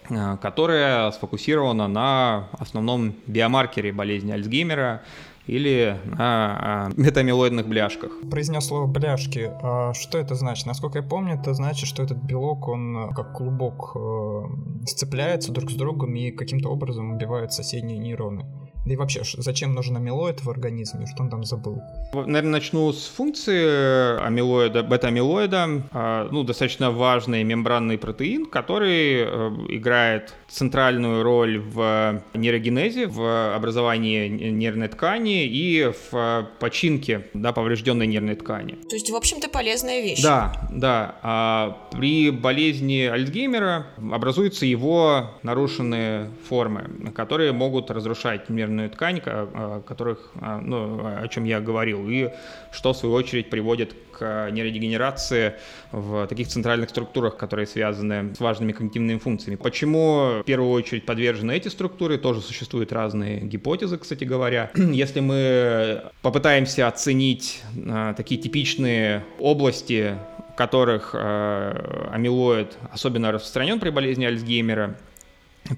э, 0.09 0.37
которая 0.41 1.11
сфокусирована 1.13 1.89
на 1.89 2.49
основном 2.59 3.15
биомаркере 3.27 3.93
болезни 3.93 4.33
Альцгеймера 4.33 5.03
или 5.47 5.99
на 6.05 6.87
а, 6.89 6.91
метамилоидных 6.97 7.67
бляшках. 7.67 8.13
Произнес 8.31 8.67
слово 8.67 8.87
бляшки. 8.87 9.51
А 9.63 9.93
что 9.93 10.19
это 10.19 10.35
значит? 10.35 10.67
Насколько 10.67 10.99
я 10.99 11.05
помню, 11.05 11.35
это 11.35 11.55
значит, 11.55 11.89
что 11.89 12.03
этот 12.03 12.19
белок, 12.19 12.69
он 12.69 12.97
э, 12.97 13.15
как 13.15 13.33
клубок 13.33 13.97
э, 13.97 14.43
сцепляется 14.87 15.53
друг 15.53 15.71
с 15.71 15.75
другом 15.75 16.15
и 16.15 16.31
каким-то 16.31 16.69
образом 16.69 17.13
убивает 17.13 17.53
соседние 17.53 17.99
нейроны. 17.99 18.47
Да 18.85 18.93
и 18.93 18.97
вообще, 18.97 19.23
зачем 19.25 19.75
нужен 19.75 19.97
амилоид 19.97 20.43
в 20.43 20.51
организме? 20.51 21.07
Что 21.07 21.23
он 21.23 21.31
там 21.31 21.45
забыл? 21.45 21.81
Наверное, 22.13 22.53
начну 22.53 22.93
с 22.93 23.07
функции 23.07 24.21
амилоида, 24.21 24.83
бета-амилоида. 24.83 25.83
А, 25.93 26.29
ну, 26.33 26.43
достаточно 26.43 26.91
важный 26.91 27.45
мембранный 27.45 27.97
протеин, 27.97 28.47
который 28.47 29.23
э, 29.23 29.51
играет 29.69 30.35
центральную 30.49 31.23
роль 31.23 31.61
в 31.61 32.23
нейрогенезе, 32.35 33.07
в 33.07 33.55
образовании 33.55 34.29
нервной 34.29 34.89
ткани 34.89 35.47
и 35.47 35.93
в 36.11 36.49
починке 36.59 37.29
да, 37.35 37.53
поврежденной 37.53 38.09
нервной 38.09 38.35
ткани. 38.35 38.73
То 38.89 38.97
есть, 38.97 39.11
в 39.11 39.15
общем-то, 39.15 39.49
полезная 39.49 40.03
вещь. 40.03 40.23
Да, 40.23 40.69
да. 40.73 41.17
А 41.23 41.89
при 41.93 42.31
болезни 42.31 43.03
Альцгеймера 43.03 43.87
образуются 44.13 44.67
его 44.67 45.31
нарушенные 45.43 46.31
формы, 46.49 47.13
которые 47.15 47.53
могут 47.53 47.91
разрушать 47.91 48.51
нервную 48.51 48.72
нервную 48.73 48.91
ткань, 48.91 49.21
о, 49.25 49.83
которых, 49.87 50.31
ну, 50.35 51.01
о 51.05 51.29
чем 51.29 51.45
я 51.45 51.61
говорил, 51.61 52.09
и 52.09 52.31
что 52.73 52.93
в 52.93 52.97
свою 52.97 53.15
очередь 53.15 53.51
приводит 53.51 53.95
к 54.13 54.51
нейродегенерации 54.51 55.55
в 55.91 56.27
таких 56.27 56.49
центральных 56.49 56.91
структурах, 56.91 57.37
которые 57.37 57.67
связаны 57.67 58.35
с 58.35 58.41
важными 58.41 58.73
когнитивными 58.73 59.19
функциями. 59.19 59.57
Почему 59.57 60.41
в 60.41 60.45
первую 60.45 60.71
очередь 60.73 61.07
подвержены 61.07 61.53
эти 61.53 61.69
структуры, 61.69 62.19
тоже 62.19 62.41
существуют 62.41 62.93
разные 62.93 63.41
гипотезы, 63.41 63.99
кстати 63.99 64.25
говоря. 64.25 64.71
Если 64.77 65.21
мы 65.21 66.03
попытаемся 66.23 66.89
оценить 66.89 67.63
а, 67.89 68.15
такие 68.15 68.41
типичные 68.41 69.25
области 69.39 70.17
в 70.53 70.55
которых 70.55 71.15
амилоид 71.15 72.77
особенно 72.93 73.33
распространен 73.33 73.81
при 73.81 73.89
болезни 73.89 74.27
Альцгеймера, 74.27 74.97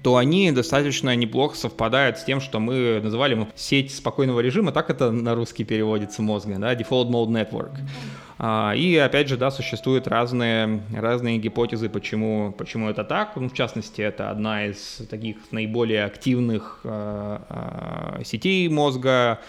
то 0.01 0.17
они 0.17 0.51
достаточно 0.51 1.15
неплохо 1.15 1.55
совпадают 1.55 2.17
с 2.17 2.23
тем, 2.23 2.41
что 2.41 2.59
мы 2.59 2.99
называли 3.03 3.47
сеть 3.55 3.93
спокойного 3.93 4.39
режима, 4.39 4.71
так 4.71 4.89
это 4.89 5.11
на 5.11 5.35
русский 5.35 5.63
переводится 5.63 6.21
мозга, 6.21 6.55
да, 6.57 6.73
Default 6.73 7.09
Mode 7.09 7.29
Network. 7.29 7.77
А, 8.37 8.73
и 8.75 8.97
опять 8.97 9.29
же, 9.29 9.37
да, 9.37 9.49
существуют 9.49 10.07
разные, 10.07 10.81
разные 10.93 11.37
гипотезы, 11.37 11.87
почему, 11.87 12.53
почему 12.57 12.89
это 12.89 13.03
так. 13.03 13.35
Ну, 13.35 13.47
в 13.47 13.53
частности, 13.53 14.01
это 14.01 14.29
одна 14.29 14.65
из 14.65 15.01
таких 15.09 15.37
наиболее 15.51 16.03
активных 16.03 16.81
э, 16.83 17.39
э, 17.49 18.23
сетей 18.25 18.67
мозга, 18.67 19.39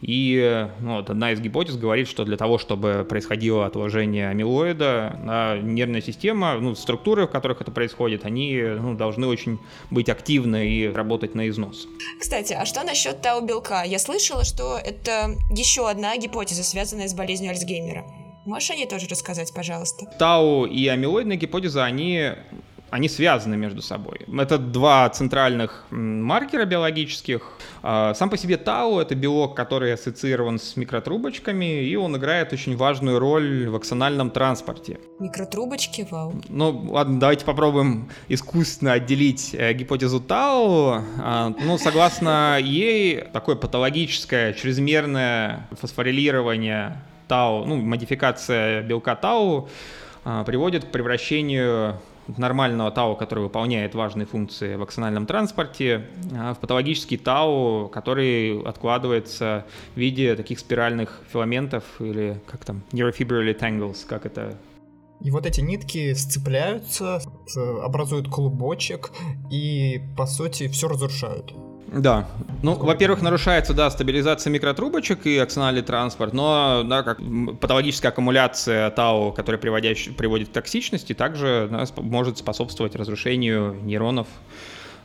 и 0.00 0.68
ну, 0.80 0.96
вот 0.96 1.10
одна 1.10 1.32
из 1.32 1.40
гипотез 1.40 1.76
говорит, 1.76 2.06
что 2.06 2.24
для 2.24 2.36
того, 2.36 2.58
чтобы 2.58 3.06
происходило 3.08 3.64
отложение 3.66 4.28
амилоида, 4.28 5.60
нервная 5.62 6.02
система, 6.02 6.54
ну, 6.60 6.74
структуры, 6.74 7.26
в 7.26 7.30
которых 7.30 7.62
это 7.62 7.70
происходит, 7.70 8.24
они 8.24 8.60
ну, 8.60 8.94
должны 8.94 9.26
очень 9.26 9.58
быть 9.90 10.08
активны 10.08 10.68
и 10.68 10.88
работать 10.88 11.34
на 11.34 11.48
износ. 11.48 11.88
Кстати, 12.20 12.52
а 12.52 12.66
что 12.66 12.82
насчет 12.84 13.22
тау-белка? 13.22 13.84
Я 13.84 13.98
слышала, 13.98 14.44
что 14.44 14.76
это 14.76 15.34
еще 15.50 15.88
одна 15.88 16.16
гипотеза, 16.18 16.62
связанная 16.62 17.08
с 17.08 17.14
болезнью 17.14 17.50
Альцгеймера. 17.50 18.04
Можешь 18.44 18.70
о 18.70 18.76
ней 18.76 18.86
тоже 18.86 19.08
рассказать, 19.08 19.52
пожалуйста? 19.52 20.06
Тау 20.18 20.66
и 20.66 20.86
амилоидная 20.86 21.36
гипотеза, 21.36 21.84
они 21.84 22.32
они 22.96 23.10
связаны 23.10 23.58
между 23.58 23.82
собой. 23.82 24.20
Это 24.38 24.56
два 24.56 25.06
центральных 25.10 25.84
маркера 25.90 26.64
биологических. 26.64 27.42
А, 27.82 28.14
сам 28.14 28.30
по 28.30 28.38
себе 28.38 28.56
тау— 28.56 28.98
это 29.00 29.14
белок, 29.14 29.54
который 29.54 29.92
ассоциирован 29.92 30.58
с 30.58 30.76
микротрубочками, 30.76 31.82
и 31.84 31.94
он 31.94 32.16
играет 32.16 32.54
очень 32.54 32.74
важную 32.74 33.18
роль 33.18 33.68
в 33.68 33.76
аксональном 33.76 34.30
транспорте. 34.30 34.98
Микротрубочки, 35.18 36.08
вау. 36.10 36.40
Ну, 36.48 36.86
ладно, 36.90 37.20
давайте 37.20 37.44
попробуем 37.44 38.08
искусственно 38.28 38.94
отделить 38.94 39.54
э, 39.54 39.74
гипотезу 39.74 40.18
тау. 40.18 41.02
Ну, 41.60 41.76
согласно 41.76 42.58
ей, 42.58 43.20
такое 43.30 43.56
патологическое, 43.56 44.54
чрезмерное 44.54 45.68
фосфорилирование 45.72 47.02
тау, 47.28 47.66
ну, 47.66 47.76
модификация 47.76 48.82
белка 48.82 49.16
тау 49.16 49.68
приводит 50.46 50.86
к 50.86 50.88
превращению 50.90 52.00
нормального 52.36 52.90
ТАУ, 52.90 53.16
который 53.16 53.44
выполняет 53.44 53.94
важные 53.94 54.26
функции 54.26 54.76
в 54.76 54.82
аксональном 54.82 55.26
транспорте, 55.26 56.06
а 56.34 56.54
в 56.54 56.58
патологический 56.58 57.16
ТАУ, 57.16 57.88
который 57.88 58.60
откладывается 58.62 59.64
в 59.94 59.98
виде 59.98 60.34
таких 60.34 60.58
спиральных 60.58 61.20
филаментов 61.32 61.84
или 62.00 62.40
как 62.46 62.64
там, 62.64 62.82
neurofibrillary 62.92 63.58
tangles, 63.58 64.06
как 64.06 64.26
это 64.26 64.56
и 65.20 65.30
вот 65.30 65.46
эти 65.46 65.60
нитки 65.62 66.12
сцепляются, 66.12 67.22
образуют 67.82 68.28
клубочек 68.28 69.12
и, 69.50 70.02
по 70.16 70.26
сути, 70.26 70.68
все 70.68 70.88
разрушают. 70.88 71.54
Да. 71.92 72.26
Ну, 72.62 72.74
во-первых, 72.74 73.22
нарушается, 73.22 73.72
да, 73.72 73.90
стабилизация 73.90 74.50
микротрубочек 74.50 75.26
и 75.26 75.38
аксональный 75.38 75.82
транспорт, 75.82 76.32
но, 76.32 76.82
да, 76.84 77.02
как 77.02 77.18
патологическая 77.60 78.10
аккумуляция 78.10 78.90
ТАУ, 78.90 79.32
которая 79.32 79.60
приводит 79.60 80.48
к 80.48 80.52
токсичности, 80.52 81.12
также 81.12 81.68
да, 81.70 81.84
может 81.96 82.38
способствовать 82.38 82.96
разрушению 82.96 83.74
нейронов 83.82 84.26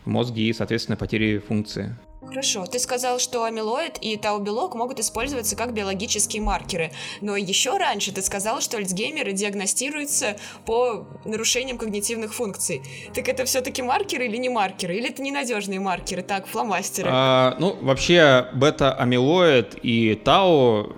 в 0.06 0.10
мозге 0.10 0.44
и, 0.44 0.54
соответственно, 0.54 0.98
потере 0.98 1.40
функции. 1.40 1.96
Хорошо, 2.28 2.66
ты 2.66 2.78
сказал, 2.78 3.18
что 3.18 3.44
амилоид 3.46 3.98
и 4.00 4.16
тау-белок 4.16 4.76
могут 4.76 5.00
использоваться 5.00 5.56
как 5.56 5.74
биологические 5.74 6.42
маркеры, 6.44 6.92
но 7.20 7.36
еще 7.36 7.78
раньше 7.78 8.14
ты 8.14 8.22
сказал, 8.22 8.62
что 8.62 8.78
альцгеймеры 8.78 9.34
диагностируются 9.34 10.38
по 10.66 11.08
нарушениям 11.26 11.80
когнитивных 11.80 12.34
функций. 12.34 12.84
Так 13.16 13.28
это 13.28 13.46
все-таки 13.46 13.82
маркеры 13.82 14.28
или 14.28 14.38
не 14.38 14.50
маркеры? 14.50 14.96
Или 14.96 15.10
это 15.10 15.22
ненадежные 15.24 15.80
маркеры, 15.80 16.22
так, 16.22 16.46
фломастеры? 16.46 17.10
А, 17.12 17.56
ну, 17.60 17.76
вообще, 17.82 18.48
бета-амилоид 18.54 19.80
и 19.82 20.16
тау 20.16 20.96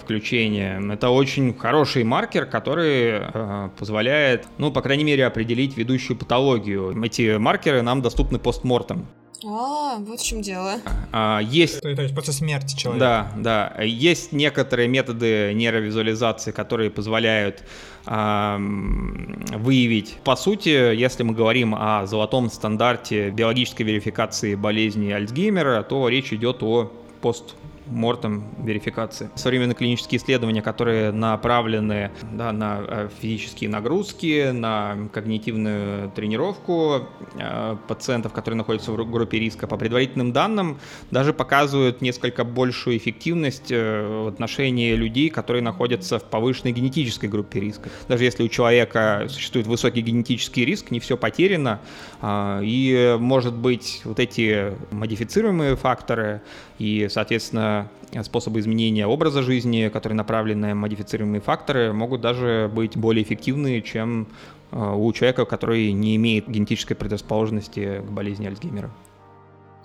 включение. 0.00 0.80
Это 0.92 1.10
очень 1.10 1.56
хороший 1.56 2.04
маркер, 2.04 2.46
который 2.46 3.22
э, 3.22 3.70
позволяет, 3.78 4.46
ну, 4.58 4.70
по 4.70 4.82
крайней 4.82 5.04
мере, 5.04 5.26
определить 5.26 5.76
ведущую 5.76 6.16
патологию. 6.16 7.02
Эти 7.04 7.36
маркеры 7.38 7.82
нам 7.82 8.00
доступны 8.00 8.38
постмортом. 8.38 9.08
А, 9.46 9.98
вот 9.98 10.20
в 10.20 10.24
чем 10.24 10.42
дело. 10.42 10.80
А, 11.12 11.40
есть... 11.42 11.80
То, 11.80 11.94
то 11.94 12.02
есть 12.02 12.14
после 12.14 12.32
смерти 12.32 12.76
человека. 12.76 13.32
Да, 13.36 13.72
да. 13.76 13.82
Есть 13.82 14.32
некоторые 14.32 14.88
методы 14.88 15.52
нейровизуализации, 15.54 16.50
которые 16.50 16.90
позволяют 16.90 17.62
а, 18.06 18.58
выявить. 18.58 20.18
По 20.24 20.36
сути, 20.36 20.94
если 20.94 21.22
мы 21.22 21.34
говорим 21.34 21.74
о 21.74 22.06
золотом 22.06 22.50
стандарте 22.50 23.30
биологической 23.30 23.82
верификации 23.82 24.54
болезни 24.54 25.10
Альцгеймера, 25.10 25.82
то 25.82 26.08
речь 26.08 26.32
идет 26.32 26.62
о 26.62 26.92
пост 27.20 27.54
постмортом 27.84 28.44
верификации. 28.62 29.30
Современные 29.34 29.74
клинические 29.74 30.18
исследования, 30.18 30.62
которые 30.62 31.12
направлены 31.12 32.10
да, 32.32 32.52
на 32.52 32.80
э, 32.86 33.08
физические 33.20 33.70
нагрузки, 33.70 34.50
на 34.52 35.08
когнитивную 35.12 36.10
тренировку 36.10 37.08
э, 37.34 37.76
пациентов, 37.88 38.32
которые 38.32 38.58
находятся 38.58 38.92
в 38.92 39.10
группе 39.10 39.38
риска, 39.38 39.66
по 39.66 39.76
предварительным 39.76 40.32
данным, 40.32 40.78
даже 41.10 41.32
показывают 41.32 42.00
несколько 42.00 42.44
большую 42.44 42.96
эффективность 42.96 43.70
э, 43.70 44.24
в 44.24 44.28
отношении 44.28 44.94
людей, 44.94 45.30
которые 45.30 45.62
находятся 45.62 46.18
в 46.18 46.24
повышенной 46.24 46.72
генетической 46.72 47.26
группе 47.26 47.60
риска. 47.60 47.90
Даже 48.08 48.24
если 48.24 48.42
у 48.42 48.48
человека 48.48 49.26
существует 49.28 49.66
высокий 49.66 50.00
генетический 50.00 50.64
риск, 50.64 50.90
не 50.90 51.00
все 51.00 51.16
потеряно, 51.16 51.80
а, 52.20 52.60
и, 52.62 53.16
может 53.18 53.54
быть, 53.54 54.00
вот 54.04 54.18
эти 54.18 54.72
модифицируемые 54.90 55.76
факторы 55.76 56.42
и, 56.78 57.08
соответственно, 57.10 57.88
способы 58.22 58.60
изменения 58.60 59.06
образа 59.06 59.42
жизни, 59.42 59.88
которые 59.92 60.16
направлены 60.16 60.68
на 60.68 60.74
модифицируемые 60.74 61.40
факторы, 61.40 61.92
могут 61.92 62.20
даже 62.20 62.70
быть 62.72 62.96
более 62.96 63.22
эффективны, 63.22 63.80
чем 63.80 64.28
а, 64.70 64.94
у 64.94 65.12
человека, 65.12 65.44
который 65.44 65.92
не 65.92 66.16
имеет 66.16 66.48
генетической 66.48 66.94
предрасположенности 66.94 68.02
к 68.06 68.10
болезни 68.10 68.46
Альцгеймера. 68.46 68.90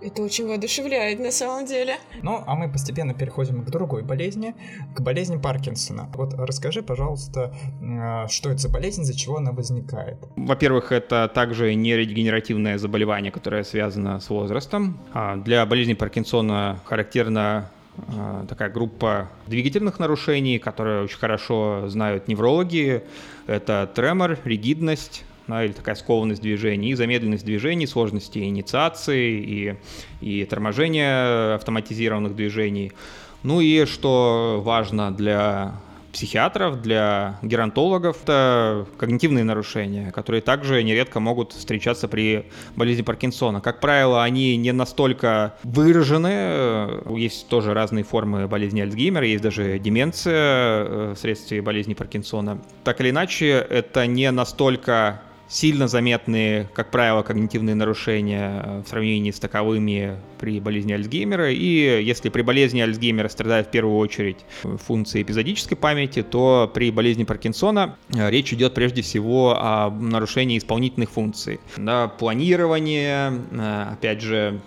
Это 0.02 0.22
очень 0.22 0.48
воодушевляет 0.48 1.20
на 1.20 1.32
самом 1.32 1.66
деле. 1.66 1.98
Ну, 2.22 2.44
а 2.46 2.56
мы 2.56 2.72
постепенно 2.72 3.14
переходим 3.14 3.64
к 3.64 3.70
другой 3.70 4.04
болезни, 4.04 4.56
к 4.96 5.02
болезни 5.02 5.38
Паркинсона. 5.38 6.10
Вот 6.16 6.34
расскажи, 6.36 6.82
пожалуйста, 6.82 7.54
что 8.30 8.50
это 8.50 8.60
за 8.60 8.70
болезнь, 8.70 9.02
из-за 9.02 9.18
чего 9.18 9.38
она 9.38 9.52
возникает? 9.52 10.18
Во-первых, 10.38 10.92
это 10.92 11.30
также 11.34 11.74
нейродегенеративное 11.76 12.78
заболевание, 12.78 13.32
которое 13.32 13.64
связано 13.64 14.20
с 14.20 14.30
возрастом. 14.30 15.00
А, 15.14 15.36
для 15.36 15.66
болезни 15.66 15.94
Паркинсона 15.94 16.80
характерна 16.86 17.70
а, 18.08 18.46
такая 18.48 18.70
группа 18.70 19.30
двигательных 19.48 20.00
нарушений, 20.00 20.60
которые 20.60 21.04
очень 21.04 21.18
хорошо 21.18 21.86
знают 21.88 22.28
неврологи. 22.28 23.04
Это 23.48 23.90
тремор, 23.94 24.38
ригидность, 24.46 25.26
да, 25.50 25.66
или 25.66 25.72
такая 25.72 25.96
скованность 25.96 26.42
движений, 26.42 26.92
и 26.92 26.94
замедленность 26.96 27.46
движений, 27.46 27.88
сложности 27.88 28.40
инициации 28.40 29.40
и, 29.42 29.76
и 30.22 30.46
торможения 30.46 31.56
автоматизированных 31.56 32.36
движений. 32.36 32.94
Ну 33.44 33.62
и 33.62 33.86
что 33.86 34.62
важно 34.64 35.12
для 35.12 35.82
психиатров, 36.12 36.82
для 36.82 37.40
геронтологов, 37.42 38.24
это 38.24 38.88
когнитивные 38.98 39.44
нарушения, 39.44 40.12
которые 40.12 40.42
также 40.42 40.84
нередко 40.84 41.20
могут 41.20 41.54
встречаться 41.54 42.08
при 42.08 42.46
болезни 42.76 43.02
Паркинсона. 43.02 43.62
Как 43.62 43.80
правило, 43.80 44.24
они 44.24 44.58
не 44.58 44.72
настолько 44.72 45.56
выражены, 45.64 47.18
есть 47.18 47.48
тоже 47.48 47.74
разные 47.74 48.04
формы 48.04 48.48
болезни 48.48 48.82
Альцгеймера, 48.82 49.26
есть 49.26 49.44
даже 49.44 49.80
деменция 49.80 50.34
э, 50.36 51.14
вследствие 51.16 51.62
болезни 51.62 51.94
Паркинсона. 51.94 52.62
Так 52.84 53.02
или 53.02 53.12
иначе, 53.12 53.66
это 53.70 54.08
не 54.08 54.32
настолько 54.32 55.22
сильно 55.50 55.88
заметные, 55.88 56.70
как 56.74 56.92
правило, 56.92 57.24
когнитивные 57.24 57.76
нарушения 57.76 58.62
э, 58.64 58.84
в 58.86 58.88
сравнении 58.88 59.32
с 59.32 59.40
таковыми 59.40 60.18
при 60.40 60.60
болезни 60.60 60.94
Альцгеймера. 60.94 61.52
И 61.52 62.04
если 62.04 62.30
при 62.30 62.44
болезни 62.44 62.80
Альцгеймера 62.80 63.28
страдает 63.28 63.68
в 63.68 63.72
первую 63.72 63.98
очередь 63.98 64.38
функции 64.62 65.22
эпизодической 65.22 65.76
памяти, 65.76 66.24
то 66.24 66.72
при 66.74 66.92
болезни 66.92 67.24
Паркинсона 67.24 67.98
э, 68.16 68.30
речь 68.30 68.54
идет 68.54 68.76
прежде 68.76 69.02
всего 69.02 69.58
о 69.60 69.90
нарушении 69.90 70.58
исполнительных 70.58 71.10
функций. 71.10 71.60
Да, 71.78 72.08
планирование, 72.08 73.34
э, 73.52 73.86
опять 73.94 74.22
же, 74.22 74.62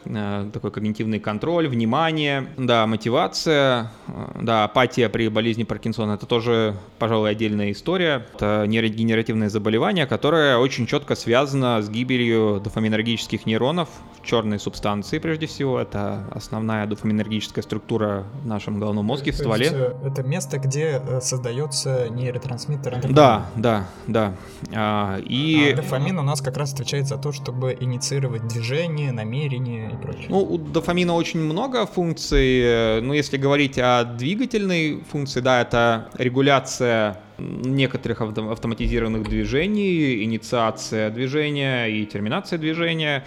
такой 0.52 0.70
когнитивный 0.70 1.20
контроль, 1.20 1.68
внимание, 1.68 2.48
да, 2.56 2.86
мотивация, 2.86 3.92
да, 4.40 4.64
апатия 4.64 5.08
при 5.08 5.28
болезни 5.28 5.62
Паркинсона— 5.62 6.12
это 6.14 6.26
тоже, 6.26 6.76
пожалуй, 6.98 7.30
отдельная 7.30 7.70
история. 7.70 8.26
Это 8.34 8.64
нейрогенеративное 8.66 9.48
заболевание, 9.48 10.06
которое 10.06 10.56
очень 10.56 10.71
очень 10.72 10.86
четко 10.86 11.14
связано 11.16 11.82
с 11.82 11.90
гибелью 11.90 12.58
дофаминергических 12.64 13.44
нейронов 13.44 13.90
в 14.18 14.24
черной 14.24 14.58
субстанции, 14.58 15.18
прежде 15.18 15.46
всего. 15.46 15.78
Это 15.78 16.24
основная 16.30 16.86
дофаминергическая 16.86 17.62
структура 17.62 18.24
в 18.42 18.46
нашем 18.46 18.80
головном 18.80 19.04
мозге, 19.04 19.32
в 19.32 19.36
стволе. 19.36 19.66
Есть, 19.66 19.76
э, 19.76 19.94
это 20.06 20.22
место, 20.22 20.56
где 20.56 21.02
э, 21.06 21.20
создается 21.20 22.08
нейротрансмиттер 22.08 22.94
дофамин. 22.94 23.14
Да, 23.14 23.46
да, 23.54 23.86
да. 24.06 24.34
А, 24.74 25.18
и... 25.18 25.72
а 25.74 25.76
дофамин 25.76 26.18
у 26.18 26.22
нас 26.22 26.40
как 26.40 26.56
раз 26.56 26.72
отвечает 26.72 27.06
за 27.06 27.18
то, 27.18 27.32
чтобы 27.32 27.76
инициировать 27.78 28.48
движение, 28.48 29.12
намерение 29.12 29.90
и 29.90 29.96
прочее. 30.02 30.26
Ну, 30.30 30.38
у 30.38 30.56
дофамина 30.56 31.12
очень 31.12 31.40
много 31.40 31.84
функций. 31.84 33.02
Ну, 33.02 33.12
если 33.12 33.36
говорить 33.36 33.78
о 33.78 34.04
двигательной 34.04 35.02
функции, 35.10 35.40
да, 35.40 35.60
это 35.60 36.08
регуляция 36.14 37.20
некоторых 37.64 38.20
автоматизированных 38.20 39.28
движений, 39.28 40.22
инициация 40.22 41.10
движения 41.10 41.86
и 41.86 42.06
терминация 42.06 42.58
движения. 42.58 43.24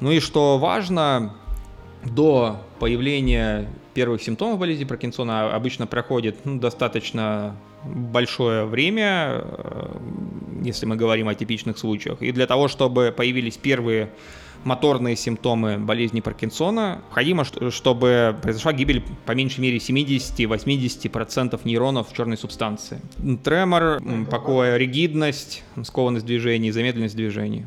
Ну 0.00 0.10
и 0.10 0.20
что 0.20 0.58
важно, 0.58 1.34
до 2.04 2.60
появления 2.78 3.68
первых 3.94 4.22
симптомов 4.22 4.58
болезни 4.58 4.84
Паркинсона 4.84 5.54
обычно 5.54 5.86
проходит 5.86 6.44
ну, 6.44 6.58
достаточно 6.58 7.56
большое 7.84 8.64
время, 8.64 9.42
э, 9.42 9.96
если 10.62 10.86
мы 10.86 10.96
говорим 10.96 11.28
о 11.28 11.34
типичных 11.34 11.78
случаях. 11.78 12.20
И 12.22 12.32
для 12.32 12.46
того, 12.46 12.68
чтобы 12.68 13.14
появились 13.16 13.56
первые 13.56 14.10
моторные 14.64 15.16
симптомы 15.16 15.78
болезни 15.78 16.20
Паркинсона, 16.20 17.02
необходимо, 17.04 17.44
чтобы 17.70 18.36
произошла 18.42 18.72
гибель 18.72 19.02
по 19.26 19.32
меньшей 19.32 19.60
мере 19.60 19.78
70-80% 19.78 21.60
нейронов 21.64 22.12
черной 22.12 22.36
субстанции. 22.36 23.00
Тремор, 23.42 24.02
покой, 24.30 24.78
ригидность, 24.78 25.62
скованность 25.84 26.26
движений, 26.26 26.70
замедленность 26.70 27.16
движений. 27.16 27.66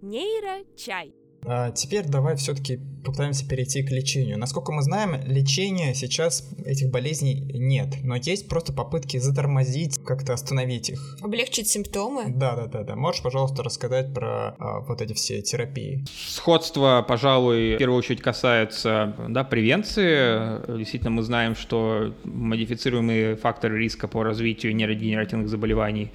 Нейрочай. 0.00 1.12
А 1.44 1.70
теперь 1.70 2.04
давай 2.06 2.36
все-таки 2.36 2.80
попытаемся 3.04 3.48
перейти 3.48 3.82
к 3.82 3.90
лечению. 3.90 4.38
Насколько 4.38 4.72
мы 4.72 4.82
знаем, 4.82 5.20
лечения 5.24 5.94
сейчас 5.94 6.48
этих 6.64 6.90
болезней 6.90 7.40
нет, 7.54 7.96
но 8.02 8.16
есть 8.16 8.48
просто 8.48 8.72
попытки 8.72 9.16
затормозить, 9.18 9.98
как-то 10.04 10.34
остановить 10.34 10.90
их. 10.90 11.16
Облегчить 11.22 11.68
симптомы? 11.68 12.24
Да, 12.28 12.54
да, 12.54 12.66
да, 12.66 12.82
да. 12.82 12.96
Можешь, 12.96 13.22
пожалуйста, 13.22 13.62
рассказать 13.62 14.12
про 14.12 14.56
а, 14.58 14.80
вот 14.80 15.00
эти 15.00 15.14
все 15.14 15.40
терапии? 15.40 16.04
Сходство, 16.28 17.04
пожалуй, 17.06 17.76
в 17.76 17.78
первую 17.78 17.98
очередь 17.98 18.20
касается 18.20 19.14
да, 19.28 19.44
превенции. 19.44 20.76
Действительно, 20.76 21.10
мы 21.10 21.22
знаем, 21.22 21.54
что 21.54 22.14
модифицируемые 22.24 23.36
факторы 23.36 23.78
риска 23.78 24.08
по 24.08 24.22
развитию 24.22 24.74
нейродегенеративных 24.74 25.48
заболеваний 25.48 26.12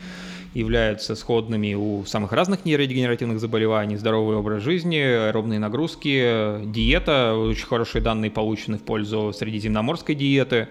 являются 0.54 1.16
сходными 1.16 1.74
у 1.74 2.06
самых 2.06 2.32
разных 2.32 2.66
нейродегенеративных 2.66 3.40
заболеваний, 3.40 3.98
здоровый 3.98 4.38
образ 4.38 4.64
жизни, 4.64 4.98
аэробные 4.98 5.60
нагрузки, 5.60 6.64
диета, 6.66 7.36
очень 7.36 7.66
хорошие 7.66 8.02
данные 8.02 8.32
получены 8.32 8.78
в 8.78 8.84
пользу 8.84 9.34
средиземноморской 9.34 10.16
диеты, 10.16 10.68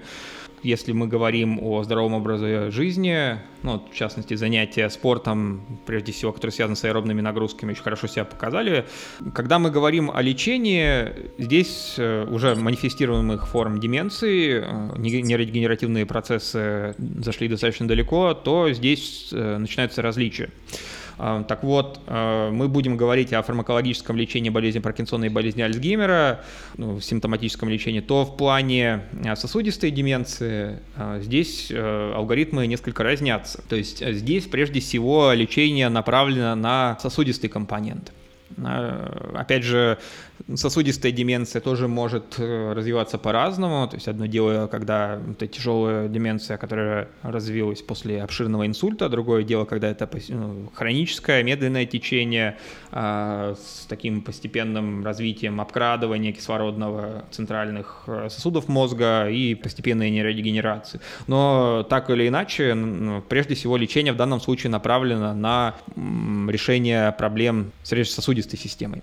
если 0.62 0.92
мы 0.92 1.08
говорим 1.08 1.58
о 1.62 1.82
здоровом 1.82 2.14
образе 2.14 2.70
жизни, 2.70 3.38
ну, 3.62 3.82
в 3.90 3.94
частности, 3.94 4.34
занятия 4.34 4.88
спортом, 4.90 5.80
прежде 5.86 6.12
всего, 6.12 6.32
которые 6.32 6.52
связаны 6.52 6.76
с 6.76 6.84
аэробными 6.84 7.20
нагрузками, 7.20 7.72
очень 7.72 7.82
хорошо 7.82 8.06
себя 8.06 8.24
показали. 8.24 8.86
Когда 9.34 9.58
мы 9.58 9.70
говорим 9.70 10.10
о 10.10 10.22
лечении, 10.22 11.08
здесь 11.38 11.94
э, 11.98 12.26
уже 12.30 12.54
манифестируемых 12.54 13.48
форм 13.48 13.80
деменции, 13.80 14.62
э, 14.64 14.98
нейродегенеративные 14.98 16.06
процессы 16.06 16.94
зашли 16.98 17.48
достаточно 17.48 17.86
далеко, 17.86 18.34
то 18.34 18.70
здесь 18.72 19.30
э, 19.32 19.58
начинаются 19.58 20.02
различия. 20.02 20.50
А, 21.18 21.42
так 21.44 21.62
вот, 21.62 22.00
а, 22.06 22.50
мы 22.50 22.68
будем 22.68 22.96
говорить 22.96 23.32
о 23.32 23.42
фармакологическом 23.42 24.16
лечении 24.16 24.50
болезни 24.50 24.78
Паркинсона 24.78 25.26
и 25.26 25.28
болезни 25.28 25.62
Альцгеймера, 25.62 26.44
ну, 26.76 27.00
симптоматическом 27.00 27.68
лечении, 27.68 28.00
то 28.00 28.24
в 28.24 28.36
плане 28.36 29.02
а, 29.24 29.36
сосудистой 29.36 29.90
деменции 29.90 30.80
здесь 31.20 31.70
алгоритмы 31.72 32.66
несколько 32.66 33.02
разнятся. 33.02 33.62
То 33.68 33.76
есть 33.76 34.06
здесь 34.06 34.46
прежде 34.46 34.80
всего 34.80 35.32
лечение 35.32 35.88
направлено 35.88 36.54
на 36.54 36.98
сосудистый 37.00 37.48
компонент. 37.48 38.12
Опять 39.34 39.64
же, 39.64 39.98
Сосудистая 40.54 41.12
деменция 41.12 41.60
тоже 41.60 41.88
может 41.88 42.38
э, 42.38 42.72
развиваться 42.72 43.18
по-разному. 43.18 43.86
То 43.88 43.96
есть 43.96 44.08
одно 44.08 44.26
дело, 44.26 44.66
когда 44.66 45.20
это 45.30 45.46
тяжелая 45.46 46.08
деменция, 46.08 46.56
которая 46.56 47.08
развилась 47.22 47.82
после 47.82 48.22
обширного 48.22 48.66
инсульта, 48.66 49.08
другое 49.08 49.42
дело, 49.44 49.64
когда 49.64 49.88
это 49.88 50.08
ну, 50.28 50.70
хроническое, 50.74 51.42
медленное 51.42 51.86
течение 51.86 52.58
а, 52.90 53.54
с 53.54 53.86
таким 53.86 54.22
постепенным 54.22 55.04
развитием 55.04 55.60
обкрадывания 55.60 56.32
кислородного 56.32 57.24
центральных 57.30 58.04
э, 58.06 58.28
сосудов 58.30 58.68
мозга 58.68 59.28
и 59.28 59.54
постепенной 59.54 60.10
нейродегенерации. 60.10 61.00
Но 61.26 61.86
так 61.88 62.10
или 62.10 62.28
иначе, 62.28 62.76
прежде 63.28 63.54
всего 63.54 63.76
лечение 63.76 64.12
в 64.12 64.16
данном 64.16 64.40
случае 64.40 64.70
направлено 64.70 65.34
на 65.34 65.74
решение 65.96 67.12
проблем 67.12 67.72
с 67.82 68.04
сосудистой 68.04 68.58
системой. 68.58 69.02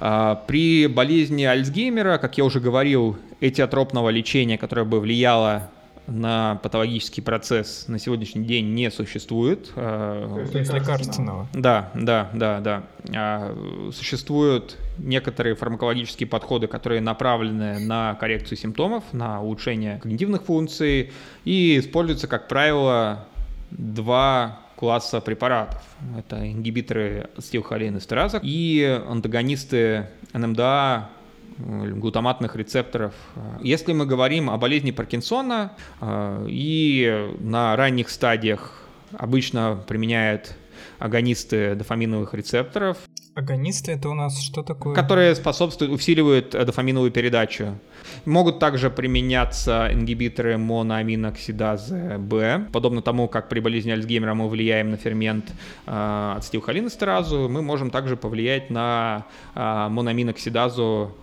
А, 0.00 0.36
при 0.46 0.86
болезни 0.86 1.44
Альцгеймера, 1.44 2.18
как 2.18 2.38
я 2.38 2.44
уже 2.44 2.60
говорил, 2.60 3.16
этиотропного 3.40 4.08
лечения, 4.10 4.58
которое 4.58 4.84
бы 4.84 5.00
влияло 5.00 5.70
на 6.06 6.56
патологический 6.62 7.22
процесс 7.22 7.86
на 7.88 7.98
сегодняшний 7.98 8.44
день 8.44 8.74
не 8.74 8.90
существует. 8.90 9.70
А, 9.74 10.44
То 10.50 10.58
есть 10.58 10.72
лекарственного? 10.72 11.48
Да, 11.54 11.90
да, 11.94 12.30
да, 12.34 12.60
да. 12.60 12.82
А, 13.14 13.90
существуют 13.92 14.76
некоторые 14.98 15.54
фармакологические 15.54 16.26
подходы, 16.26 16.66
которые 16.66 17.00
направлены 17.00 17.78
на 17.78 18.14
коррекцию 18.14 18.58
симптомов, 18.58 19.04
на 19.12 19.40
улучшение 19.40 19.98
когнитивных 19.98 20.42
функций 20.42 21.12
и 21.44 21.78
используются, 21.78 22.28
как 22.28 22.48
правило, 22.48 23.26
два 23.70 24.60
класса 24.76 25.20
препаратов. 25.20 25.82
Это 26.18 26.50
ингибиторы 26.50 27.30
ацетилхолинэстераза 27.36 28.40
и 28.42 29.02
антагонисты 29.08 30.08
НМДА 30.32 31.10
глутаматных 31.58 32.56
рецепторов. 32.56 33.14
Если 33.60 33.92
мы 33.92 34.06
говорим 34.06 34.50
о 34.50 34.56
болезни 34.56 34.90
Паркинсона 34.90 35.72
э, 36.00 36.46
и 36.48 37.30
на 37.38 37.76
ранних 37.76 38.10
стадиях 38.10 38.82
обычно 39.12 39.78
применяют 39.86 40.56
агонисты 40.98 41.74
дофаминовых 41.74 42.34
рецепторов. 42.34 42.98
Агонисты 43.34 43.92
это 43.92 44.08
у 44.08 44.14
нас 44.14 44.40
что 44.40 44.62
такое? 44.62 44.94
Которые 44.94 45.34
способствуют, 45.34 45.92
усиливают 45.92 46.50
дофаминовую 46.50 47.10
передачу. 47.10 47.78
Могут 48.24 48.60
также 48.60 48.90
применяться 48.90 49.88
ингибиторы 49.92 50.56
моноаминоксидазы 50.56 52.18
Б. 52.18 52.68
Подобно 52.72 53.02
тому, 53.02 53.26
как 53.26 53.48
при 53.48 53.58
болезни 53.58 53.90
Альцгеймера 53.90 54.34
мы 54.34 54.48
влияем 54.48 54.90
на 54.92 54.96
фермент 54.96 55.50
э, 55.86 56.34
ацетилхолинэстеразу, 56.36 57.48
мы 57.48 57.60
можем 57.62 57.90
также 57.90 58.16
повлиять 58.16 58.70
на 58.70 59.26
э, 59.54 59.88
моноаминоксидазу 59.88 61.14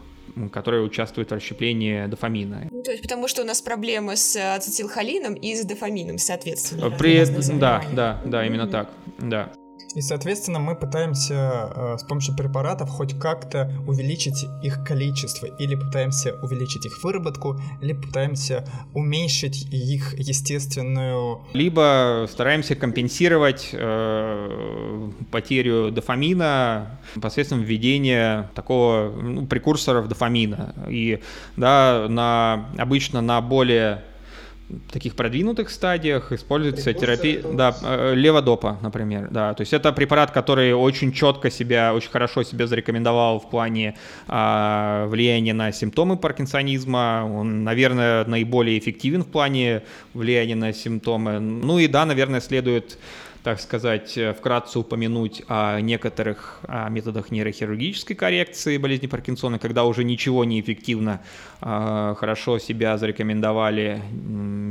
которые 0.51 0.83
участвуют 0.83 1.29
в 1.29 1.33
расщеплении 1.33 2.05
дофамина. 2.05 2.67
Ну, 2.71 2.83
то 2.83 2.91
есть 2.91 3.03
потому 3.03 3.27
что 3.27 3.41
у 3.41 3.45
нас 3.45 3.61
проблемы 3.61 4.15
с 4.15 4.35
ацетилхолином 4.55 5.33
и 5.33 5.55
с 5.55 5.65
дофамином, 5.65 6.17
соответственно. 6.17 6.89
При... 6.91 7.25
Да, 7.59 7.83
да, 7.91 8.21
да, 8.23 8.45
именно 8.45 8.67
так, 8.67 8.89
да. 9.19 9.51
И, 9.95 10.01
соответственно, 10.01 10.59
мы 10.59 10.75
пытаемся 10.75 11.69
э, 11.75 11.97
с 11.97 12.03
помощью 12.03 12.35
препаратов 12.35 12.89
хоть 12.89 13.17
как-то 13.19 13.71
увеличить 13.87 14.45
их 14.63 14.83
количество, 14.83 15.47
или 15.47 15.75
пытаемся 15.75 16.33
увеличить 16.41 16.85
их 16.85 17.03
выработку, 17.03 17.59
или 17.81 17.93
пытаемся 17.93 18.65
уменьшить 18.93 19.67
их 19.71 20.17
естественную... 20.17 21.45
Либо 21.53 22.27
стараемся 22.31 22.75
компенсировать 22.75 23.69
э, 23.73 25.11
потерю 25.31 25.91
дофамина 25.91 26.99
посредством 27.21 27.61
введения 27.61 28.49
такого 28.55 29.11
ну, 29.21 29.45
прекурсоров 29.45 30.07
дофамина. 30.07 30.73
И 30.89 31.21
да, 31.57 32.07
на, 32.07 32.69
обычно 32.77 33.21
на 33.21 33.41
более 33.41 34.03
таких 34.91 35.15
продвинутых 35.15 35.69
стадиях 35.69 36.31
используется 36.31 36.93
терапия, 36.93 37.41
да, 37.41 37.75
э, 37.83 38.13
леводопа, 38.15 38.77
например, 38.81 39.27
да, 39.31 39.53
то 39.53 39.61
есть 39.61 39.73
это 39.73 39.91
препарат, 39.91 40.31
который 40.31 40.73
очень 40.73 41.11
четко 41.11 41.49
себя, 41.49 41.93
очень 41.93 42.09
хорошо 42.09 42.43
себя 42.43 42.67
зарекомендовал 42.67 43.39
в 43.39 43.49
плане 43.49 43.95
а, 44.27 45.07
влияния 45.07 45.53
на 45.53 45.71
симптомы 45.71 46.17
паркинсонизма, 46.17 47.29
он, 47.31 47.63
наверное, 47.63 48.25
наиболее 48.25 48.77
эффективен 48.77 49.23
в 49.23 49.27
плане 49.27 49.83
влияния 50.13 50.55
на 50.55 50.73
симптомы, 50.73 51.39
ну 51.39 51.79
и 51.79 51.87
да, 51.87 52.05
наверное, 52.05 52.41
следует 52.41 52.97
так 53.43 53.59
сказать, 53.59 54.17
э, 54.17 54.33
вкратце 54.33 54.77
упомянуть 54.77 55.41
о 55.47 55.79
некоторых 55.79 56.59
методах 56.89 57.31
нейрохирургической 57.31 58.15
коррекции 58.15 58.77
болезни 58.77 59.07
Паркинсона, 59.07 59.57
когда 59.57 59.85
уже 59.85 60.03
ничего 60.03 60.45
не 60.45 60.61
эффективно, 60.61 61.21
а, 61.59 62.15
хорошо 62.15 62.59
себя 62.59 62.97
зарекомендовали 62.97 64.01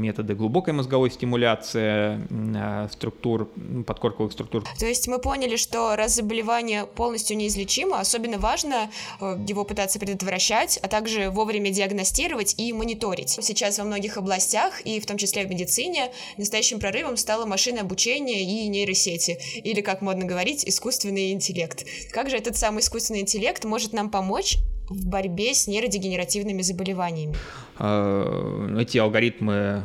методы 0.01 0.35
глубокой 0.35 0.75
мозговой 0.75 1.11
стимуляции 1.11 2.21
а, 2.57 2.89
структур, 2.93 3.51
подкорковых 3.87 4.33
структур. 4.33 4.65
То 4.79 4.87
есть 4.87 5.09
мы 5.09 5.19
поняли, 5.19 5.57
что 5.57 5.97
раз 5.97 6.17
заболевание 6.17 6.87
полностью 6.87 7.37
неизлечимо, 7.37 8.01
особенно 8.01 8.39
важно 8.39 8.91
э, 9.21 9.39
его 9.47 9.65
пытаться 9.65 9.99
предотвращать, 9.99 10.79
а 10.79 10.89
также 10.89 11.31
вовремя 11.31 11.71
диагностировать 11.71 12.55
и 12.59 12.73
мониторить. 12.73 13.31
Сейчас 13.41 13.79
во 13.79 13.85
многих 13.85 14.17
областях, 14.17 14.81
и 14.83 15.01
в 15.01 15.07
том 15.07 15.17
числе 15.19 15.45
в 15.45 15.51
медицине, 15.51 16.11
настоящим 16.37 16.81
прорывом 16.81 17.17
стало 17.17 17.47
машинное 17.47 17.83
обучение 17.83 18.43
и 18.43 18.69
нейросети, 18.69 19.39
или, 19.63 19.81
как 19.81 20.03
модно 20.03 20.25
говорить, 20.25 20.67
искусственный 20.67 21.33
интеллект. 21.33 21.85
Как 22.13 22.31
же 22.31 22.37
этот 22.37 22.57
самый 22.57 22.81
искусственный 22.81 23.21
интеллект 23.21 23.65
может 23.65 23.93
нам 23.93 24.11
помочь 24.11 24.59
в 24.91 25.07
борьбе 25.07 25.55
с 25.55 25.67
нейродегенеративными 25.67 26.63
заболеваниями? 26.63 27.35
А, 27.79 28.77
эти 28.79 28.99
алгоритмы 28.99 29.85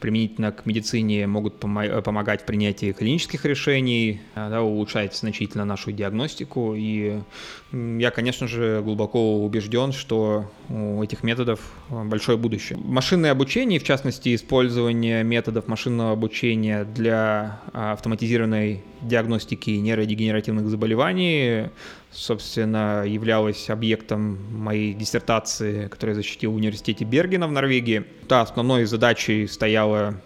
применительно 0.00 0.52
к 0.52 0.66
медицине 0.66 1.26
могут 1.26 1.58
помогать 1.58 2.42
в 2.42 2.44
принятии 2.44 2.92
клинических 2.92 3.44
решений, 3.44 4.20
а, 4.34 4.50
да, 4.50 4.62
улучшать 4.62 5.14
значительно 5.14 5.64
нашу 5.64 5.92
диагностику. 5.92 6.74
И 6.74 7.20
я, 7.72 8.10
конечно 8.10 8.46
же, 8.46 8.80
глубоко 8.82 9.44
убежден, 9.44 9.92
что 9.92 10.50
у 10.68 11.02
этих 11.02 11.22
методов 11.24 11.60
большое 11.88 12.38
будущее. 12.38 12.78
Машинное 12.78 13.32
обучение, 13.32 13.80
в 13.80 13.84
частности, 13.84 14.34
использование 14.34 15.24
методов 15.24 15.66
машинного 15.66 16.12
обучения 16.12 16.84
для 16.84 17.60
а, 17.72 17.92
автоматизированной 17.92 18.84
диагностики 19.02 19.70
нейродегенеративных 19.70 20.68
заболеваний, 20.68 21.70
собственно, 22.12 23.04
являлось 23.04 23.68
объектом 23.68 24.38
моей 24.52 24.94
диссертации, 24.94 25.88
которую 25.88 26.16
я 26.16 26.22
защитил 26.22 26.52
в 26.52 26.56
университете 26.56 27.04
Бергена 27.04 27.48
в 27.48 27.52
Норвегии. 27.52 28.04
Да, 28.28 28.42
основной 28.42 28.84
задачей 28.84 29.46
стояла 29.48 30.20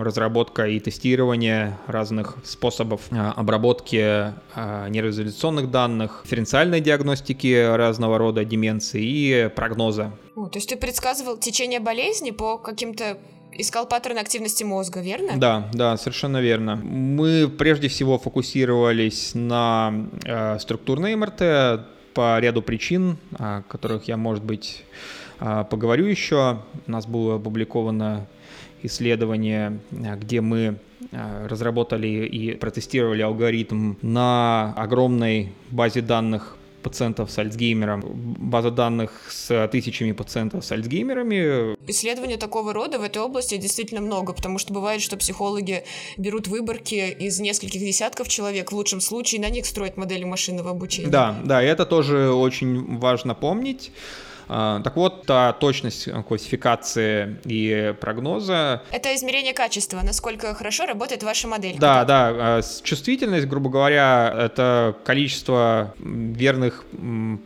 разработка 0.00 0.66
и 0.66 0.80
тестирование 0.80 1.78
разных 1.86 2.36
способов 2.44 3.02
а, 3.10 3.32
обработки 3.32 4.32
а, 4.54 4.88
нейроизоляционных 4.88 5.70
данных, 5.70 6.22
дифференциальной 6.24 6.80
диагностики 6.80 7.76
разного 7.76 8.18
рода 8.18 8.44
деменции 8.44 9.02
и 9.02 9.48
прогноза. 9.48 10.12
О, 10.34 10.48
то 10.48 10.58
есть 10.58 10.68
ты 10.68 10.76
предсказывал 10.76 11.36
течение 11.36 11.80
болезни 11.80 12.30
по 12.30 12.58
каким-то 12.58 13.18
искал 13.52 13.86
паттерны 13.86 14.18
активности 14.18 14.64
мозга, 14.64 15.00
верно? 15.00 15.32
Да, 15.36 15.68
да, 15.72 15.96
совершенно 15.96 16.40
верно. 16.40 16.76
Мы 16.76 17.48
прежде 17.48 17.88
всего 17.88 18.18
фокусировались 18.18 19.32
на 19.34 20.08
э, 20.24 20.58
структурной 20.58 21.14
МРТ 21.16 21.86
по 22.14 22.38
ряду 22.38 22.62
причин, 22.62 23.18
о 23.38 23.62
которых 23.62 24.08
я, 24.08 24.16
может 24.16 24.44
быть, 24.44 24.84
э, 25.40 25.64
поговорю 25.68 26.06
еще. 26.06 26.62
У 26.86 26.90
нас 26.90 27.06
было 27.06 27.36
опубликовано 27.36 28.26
исследование, 28.82 29.78
э, 29.90 30.16
где 30.16 30.40
мы 30.40 30.76
э, 31.10 31.46
разработали 31.46 32.26
и 32.26 32.54
протестировали 32.54 33.22
алгоритм 33.22 33.94
на 34.02 34.74
огромной 34.76 35.52
базе 35.70 36.00
данных 36.00 36.56
пациентов 36.82 37.30
с 37.30 37.38
Альцгеймером, 37.38 38.02
база 38.04 38.70
данных 38.70 39.12
с 39.30 39.68
тысячами 39.68 40.12
пациентов 40.12 40.64
с 40.64 40.72
Альцгеймерами. 40.72 41.76
Исследований 41.88 42.36
такого 42.36 42.72
рода 42.72 42.98
в 42.98 43.02
этой 43.02 43.22
области 43.22 43.56
действительно 43.56 44.00
много, 44.00 44.32
потому 44.32 44.58
что 44.58 44.74
бывает, 44.74 45.00
что 45.00 45.16
психологи 45.16 45.84
берут 46.16 46.48
выборки 46.48 47.10
из 47.18 47.40
нескольких 47.40 47.80
десятков 47.80 48.28
человек, 48.28 48.72
в 48.72 48.74
лучшем 48.74 49.00
случае 49.00 49.40
на 49.40 49.48
них 49.48 49.64
строят 49.64 49.96
модели 49.96 50.24
машинного 50.24 50.70
обучения. 50.70 51.08
Да, 51.08 51.38
да, 51.44 51.62
это 51.62 51.86
тоже 51.86 52.30
очень 52.32 52.98
важно 52.98 53.34
помнить. 53.34 53.92
А, 54.48 54.80
так 54.80 54.96
вот, 54.96 55.26
та 55.26 55.52
точность 55.52 56.08
классификации 56.26 57.38
и 57.44 57.94
прогноза... 58.00 58.82
Это 58.90 59.14
измерение 59.14 59.54
качества, 59.54 60.00
насколько 60.02 60.54
хорошо 60.54 60.86
работает 60.86 61.22
ваша 61.22 61.48
модель. 61.48 61.76
Да, 61.78 62.04
да. 62.04 62.30
А, 62.34 62.60
чувствительность, 62.82 63.46
грубо 63.46 63.70
говоря, 63.70 64.34
это 64.36 64.96
количество 65.04 65.94
верных 65.98 66.84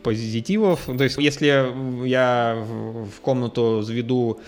позитивов. 0.03 0.81
То 0.85 1.03
есть, 1.03 1.17
если 1.17 1.71
я 2.05 2.55
в 2.57 3.21
комнату 3.21 3.81
заведу 3.81 4.39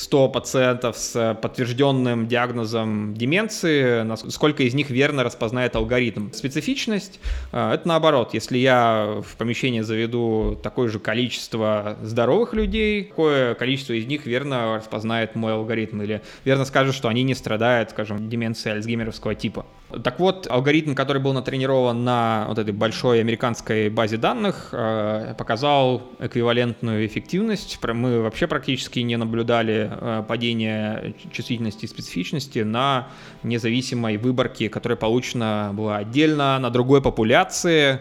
100 0.00 0.28
пациентов 0.30 0.96
с 0.96 1.38
подтвержденным 1.42 2.26
диагнозом 2.26 3.12
деменции, 3.14 4.06
сколько 4.30 4.62
из 4.62 4.72
них 4.72 4.88
верно 4.88 5.24
распознает 5.24 5.76
алгоритм. 5.76 6.32
Специфичность 6.32 7.20
а,— 7.52 7.74
это 7.74 7.86
наоборот. 7.86 8.32
Если 8.32 8.56
я 8.56 9.20
в 9.22 9.36
помещение 9.36 9.84
заведу 9.84 10.58
такое 10.62 10.88
же 10.88 11.00
количество 11.00 11.98
здоровых 12.02 12.54
людей, 12.54 13.04
какое 13.04 13.54
количество 13.54 13.92
из 13.92 14.06
них 14.06 14.24
верно 14.24 14.76
распознает 14.76 15.34
мой 15.34 15.52
алгоритм 15.52 16.00
или 16.00 16.22
верно 16.46 16.64
скажет, 16.64 16.94
что 16.94 17.08
они 17.08 17.22
не 17.22 17.34
страдают, 17.34 17.90
скажем, 17.90 18.30
деменцией 18.30 18.76
альцгеймеровского 18.76 19.34
типа. 19.34 19.66
Так 20.02 20.18
вот, 20.20 20.46
алгоритм, 20.48 20.94
который 20.94 21.20
был 21.20 21.32
натренирован 21.32 22.04
на 22.04 22.46
вот 22.48 22.58
этой 22.58 22.72
большой 22.72 23.20
американской 23.20 23.90
базе 23.90 24.16
данных, 24.16 24.70
э, 24.72 25.34
показал 25.36 26.02
эквивалентную 26.20 27.04
эффективность. 27.06 27.78
Мы 27.82 28.22
вообще 28.22 28.46
практически 28.46 29.00
не 29.00 29.16
наблюдали 29.16 29.89
э, 30.00 30.24
падения 30.26 31.14
чувствительности 31.32 31.84
и 31.84 31.88
специфичности 31.88 32.60
на 32.60 33.08
независимой 33.42 34.16
выборке, 34.16 34.68
которая 34.68 34.96
получена 34.96 35.70
была 35.72 35.98
отдельно 35.98 36.58
на 36.58 36.70
другой 36.70 37.02
популяции. 37.02 38.00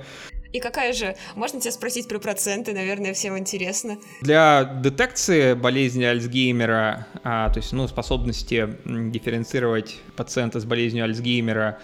И 0.51 0.59
какая 0.59 0.93
же, 0.93 1.15
можно 1.35 1.61
тебя 1.61 1.71
спросить 1.71 2.07
про 2.07 2.17
проценты, 2.17 2.73
наверное, 2.73 3.13
всем 3.13 3.37
интересно. 3.37 3.97
Для 4.21 4.63
детекции 4.63 5.53
болезни 5.53 6.03
Альцгеймера, 6.03 7.07
а, 7.23 7.49
то 7.49 7.59
есть 7.59 7.71
ну, 7.71 7.87
способности 7.87 8.67
дифференцировать 8.85 9.97
пациента 10.15 10.59
с 10.59 10.65
болезнью 10.65 11.03
Альцгеймера, 11.03 11.79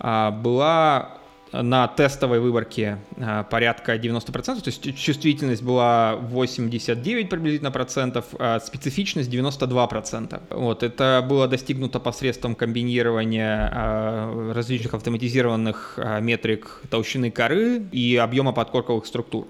а, 0.00 0.32
была 0.32 1.17
на 1.52 1.88
тестовой 1.88 2.40
выборке 2.40 2.98
а, 3.16 3.44
порядка 3.44 3.96
90%, 3.96 4.30
то 4.32 4.62
есть 4.66 4.96
чувствительность 4.96 5.62
была 5.62 6.16
89 6.16 7.28
приблизительно 7.28 7.70
процентов, 7.70 8.26
а 8.38 8.60
специфичность 8.60 9.30
92 9.30 9.86
процента. 9.86 10.42
Вот, 10.50 10.82
это 10.82 11.24
было 11.26 11.48
достигнуто 11.48 12.00
посредством 12.00 12.54
комбинирования 12.54 13.70
а, 13.72 14.52
различных 14.54 14.94
автоматизированных 14.94 15.98
метрик 16.20 16.82
толщины 16.90 17.30
коры 17.30 17.82
и 17.92 18.16
объема 18.16 18.52
подкорковых 18.52 19.06
структур. 19.06 19.46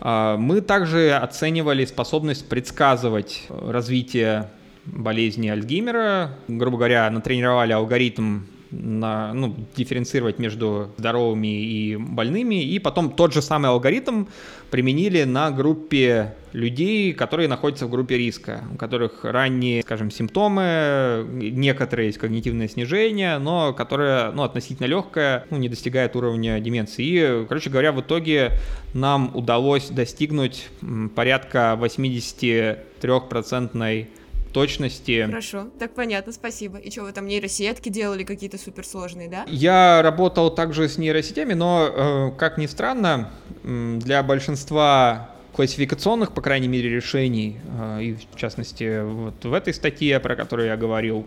Мы 0.00 0.60
также 0.60 1.12
оценивали 1.12 1.84
способность 1.84 2.48
предсказывать 2.48 3.46
развитие 3.48 4.48
болезни 4.86 5.48
Альцгеймера. 5.48 6.36
Грубо 6.46 6.76
говоря, 6.76 7.10
натренировали 7.10 7.72
алгоритм 7.72 8.42
на, 8.70 9.32
ну, 9.34 9.54
дифференцировать 9.76 10.38
между 10.38 10.90
здоровыми 10.98 11.62
и 11.62 11.96
больными, 11.96 12.62
и 12.62 12.78
потом 12.78 13.10
тот 13.10 13.32
же 13.32 13.42
самый 13.42 13.70
алгоритм 13.70 14.26
применили 14.70 15.24
на 15.24 15.50
группе 15.50 16.34
людей, 16.52 17.12
которые 17.12 17.48
находятся 17.48 17.86
в 17.86 17.90
группе 17.90 18.18
риска, 18.18 18.64
у 18.72 18.76
которых 18.76 19.24
ранние, 19.24 19.82
скажем, 19.82 20.10
симптомы, 20.10 21.26
некоторые 21.30 22.08
есть 22.08 22.18
когнитивное 22.18 22.68
снижение, 22.68 23.38
но 23.38 23.72
которое, 23.72 24.30
ну, 24.32 24.42
относительно 24.42 24.86
легкое, 24.86 25.46
ну, 25.50 25.56
не 25.56 25.68
достигает 25.68 26.16
уровня 26.16 26.60
деменции. 26.60 27.04
И, 27.04 27.46
короче 27.46 27.70
говоря, 27.70 27.92
в 27.92 28.00
итоге 28.00 28.52
нам 28.94 29.30
удалось 29.34 29.88
достигнуть 29.88 30.68
порядка 31.14 31.78
83% 31.80 34.06
точности. 34.52 35.24
Хорошо, 35.26 35.68
так 35.78 35.94
понятно, 35.94 36.32
спасибо. 36.32 36.78
И 36.78 36.90
что, 36.90 37.02
вы 37.02 37.12
там 37.12 37.26
нейросетки 37.26 37.88
делали 37.88 38.24
какие-то 38.24 38.58
суперсложные, 38.58 39.28
да? 39.28 39.44
Я 39.48 40.02
работал 40.02 40.50
также 40.50 40.88
с 40.88 40.98
нейросетями, 40.98 41.54
но, 41.54 41.88
э, 41.88 42.38
как 42.38 42.58
ни 42.58 42.66
странно, 42.66 43.30
для 43.62 44.22
большинства 44.22 45.30
классификационных, 45.52 46.32
по 46.32 46.40
крайней 46.40 46.68
мере, 46.68 46.88
решений, 46.88 47.58
э, 47.78 48.02
и 48.02 48.14
в 48.14 48.36
частности 48.36 49.02
вот 49.02 49.44
в 49.44 49.52
этой 49.52 49.74
статье, 49.74 50.20
про 50.20 50.36
которую 50.36 50.68
я 50.68 50.76
говорил, 50.76 51.26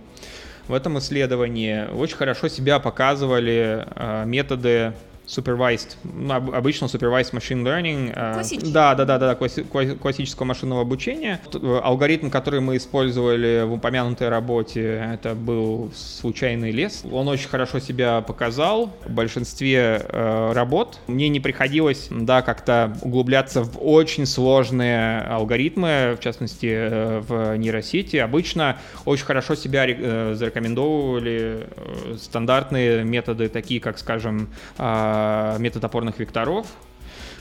в 0.67 0.73
этом 0.73 0.97
исследовании 0.99 1.87
очень 1.93 2.15
хорошо 2.15 2.47
себя 2.47 2.79
показывали 2.79 3.85
э, 3.93 4.23
методы 4.25 4.93
supervised, 5.31 5.95
ну, 6.03 6.33
обычно 6.33 6.85
supervised 6.85 7.31
machine 7.31 7.63
learning. 7.63 8.13
Э, 8.15 8.33
Классический. 8.33 8.71
Да, 8.71 8.95
да, 8.95 9.05
да, 9.05 9.17
да, 9.17 9.35
классического 9.35 10.45
машинного 10.45 10.81
обучения. 10.81 11.41
Э, 11.53 11.79
алгоритм, 11.83 12.29
который 12.29 12.59
мы 12.59 12.77
использовали 12.77 13.63
в 13.65 13.73
упомянутой 13.73 14.29
работе, 14.29 15.09
это 15.13 15.33
был 15.35 15.91
случайный 15.95 16.71
лес. 16.71 17.03
Он 17.09 17.27
очень 17.27 17.47
хорошо 17.47 17.79
себя 17.79 18.21
показал 18.21 18.91
в 19.05 19.11
большинстве 19.11 20.05
э, 20.07 20.51
работ. 20.53 20.99
Мне 21.07 21.29
не 21.29 21.39
приходилось, 21.39 22.07
да, 22.09 22.41
как-то 22.41 22.97
углубляться 23.01 23.63
в 23.63 23.77
очень 23.81 24.25
сложные 24.25 25.21
алгоритмы, 25.21 26.15
в 26.17 26.23
частности, 26.23 26.67
э, 26.69 27.19
в 27.21 27.57
нейросети. 27.57 28.17
Обычно 28.17 28.77
очень 29.05 29.25
хорошо 29.25 29.55
себя 29.55 29.85
э, 29.87 30.33
зарекомендовывали 30.35 31.67
э, 31.75 32.17
стандартные 32.21 33.03
методы, 33.03 33.47
такие 33.47 33.79
как, 33.79 33.97
скажем, 33.97 34.49
Э, 34.77 35.20
метод 35.59 35.83
опорных 35.83 36.19
векторов, 36.19 36.67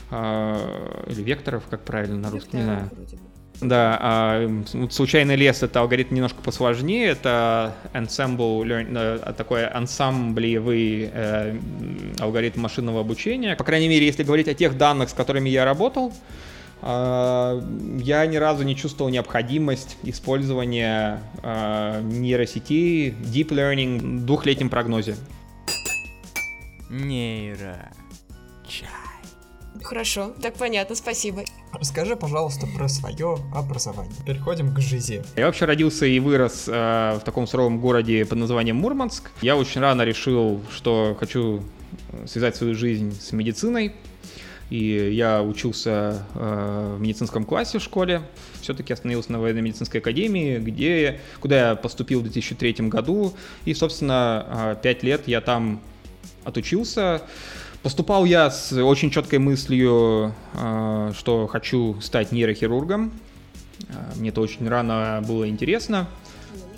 э, 0.09 1.03
или 1.07 1.21
векторов, 1.21 1.63
как 1.69 1.81
правильно 1.81 2.17
на 2.17 2.31
русском, 2.31 2.59
не 2.59 2.65
знаю. 2.65 2.89
Да, 3.61 3.95
а, 4.01 4.63
случайный 4.89 5.35
лес 5.35 5.61
это 5.61 5.81
алгоритм 5.81 6.15
немножко 6.15 6.41
посложнее, 6.41 7.09
это 7.09 7.75
ensemble 7.93 8.63
learn, 8.63 9.21
э, 9.23 9.33
такой 9.33 9.67
ансамблевый 9.67 11.11
э, 11.13 11.59
алгоритм 12.19 12.61
машинного 12.61 13.01
обучения. 13.01 13.55
По 13.55 13.63
крайней 13.63 13.87
мере, 13.87 14.07
если 14.07 14.23
говорить 14.23 14.47
о 14.47 14.55
тех 14.55 14.77
данных, 14.77 15.09
с 15.09 15.13
которыми 15.13 15.47
я 15.47 15.63
работал, 15.63 16.11
э, 16.81 17.61
я 17.99 18.25
ни 18.25 18.37
разу 18.37 18.63
не 18.63 18.75
чувствовал 18.75 19.11
необходимость 19.11 19.95
использования 20.01 21.21
э, 21.43 22.01
нейросетей, 22.01 23.09
deep 23.09 23.49
learning 23.49 24.21
в 24.21 24.25
двухлетнем 24.25 24.69
прогнозе. 24.69 25.15
Нейро. 26.91 27.89
Чай. 28.67 28.89
Хорошо, 29.81 30.33
так 30.41 30.55
понятно, 30.55 30.93
спасибо. 30.95 31.43
Расскажи, 31.73 32.17
пожалуйста, 32.17 32.67
про 32.67 32.89
свое 32.89 33.37
образование. 33.55 34.13
Переходим 34.25 34.73
к 34.73 34.79
жизни. 34.81 35.23
Я 35.37 35.45
вообще 35.45 35.65
родился 35.65 36.05
и 36.05 36.19
вырос 36.19 36.65
э, 36.67 37.17
в 37.17 37.21
таком 37.23 37.47
суровом 37.47 37.79
городе 37.79 38.25
под 38.25 38.37
названием 38.39 38.75
Мурманск. 38.75 39.31
Я 39.41 39.55
очень 39.55 39.79
рано 39.79 40.01
решил, 40.01 40.61
что 40.69 41.15
хочу 41.17 41.63
э, 42.11 42.27
связать 42.27 42.57
свою 42.57 42.75
жизнь 42.75 43.17
с 43.19 43.31
медициной. 43.31 43.95
И 44.69 45.13
я 45.13 45.41
учился 45.41 46.25
э, 46.35 46.95
в 46.97 47.01
медицинском 47.01 47.45
классе 47.45 47.79
в 47.79 47.83
школе. 47.83 48.21
Все-таки 48.61 48.91
остановился 48.91 49.31
на 49.31 49.39
военно-медицинской 49.39 50.01
академии, 50.01 50.59
где, 50.59 51.21
куда 51.39 51.69
я 51.69 51.75
поступил 51.75 52.19
в 52.19 52.23
2003 52.23 52.87
году. 52.87 53.33
И, 53.63 53.73
собственно, 53.73 54.45
э, 54.49 54.75
пять 54.81 55.03
лет 55.03 55.27
я 55.27 55.39
там 55.39 55.81
отучился. 56.43 57.21
Поступал 57.83 58.25
я 58.25 58.51
с 58.51 58.71
очень 58.73 59.09
четкой 59.09 59.39
мыслью, 59.39 60.35
а, 60.53 61.11
что 61.17 61.47
хочу 61.47 61.99
стать 62.01 62.31
нейрохирургом. 62.31 63.11
А, 63.89 64.13
мне 64.17 64.29
это 64.29 64.41
очень 64.41 64.67
рано 64.67 65.23
было 65.27 65.47
интересно. 65.49 66.07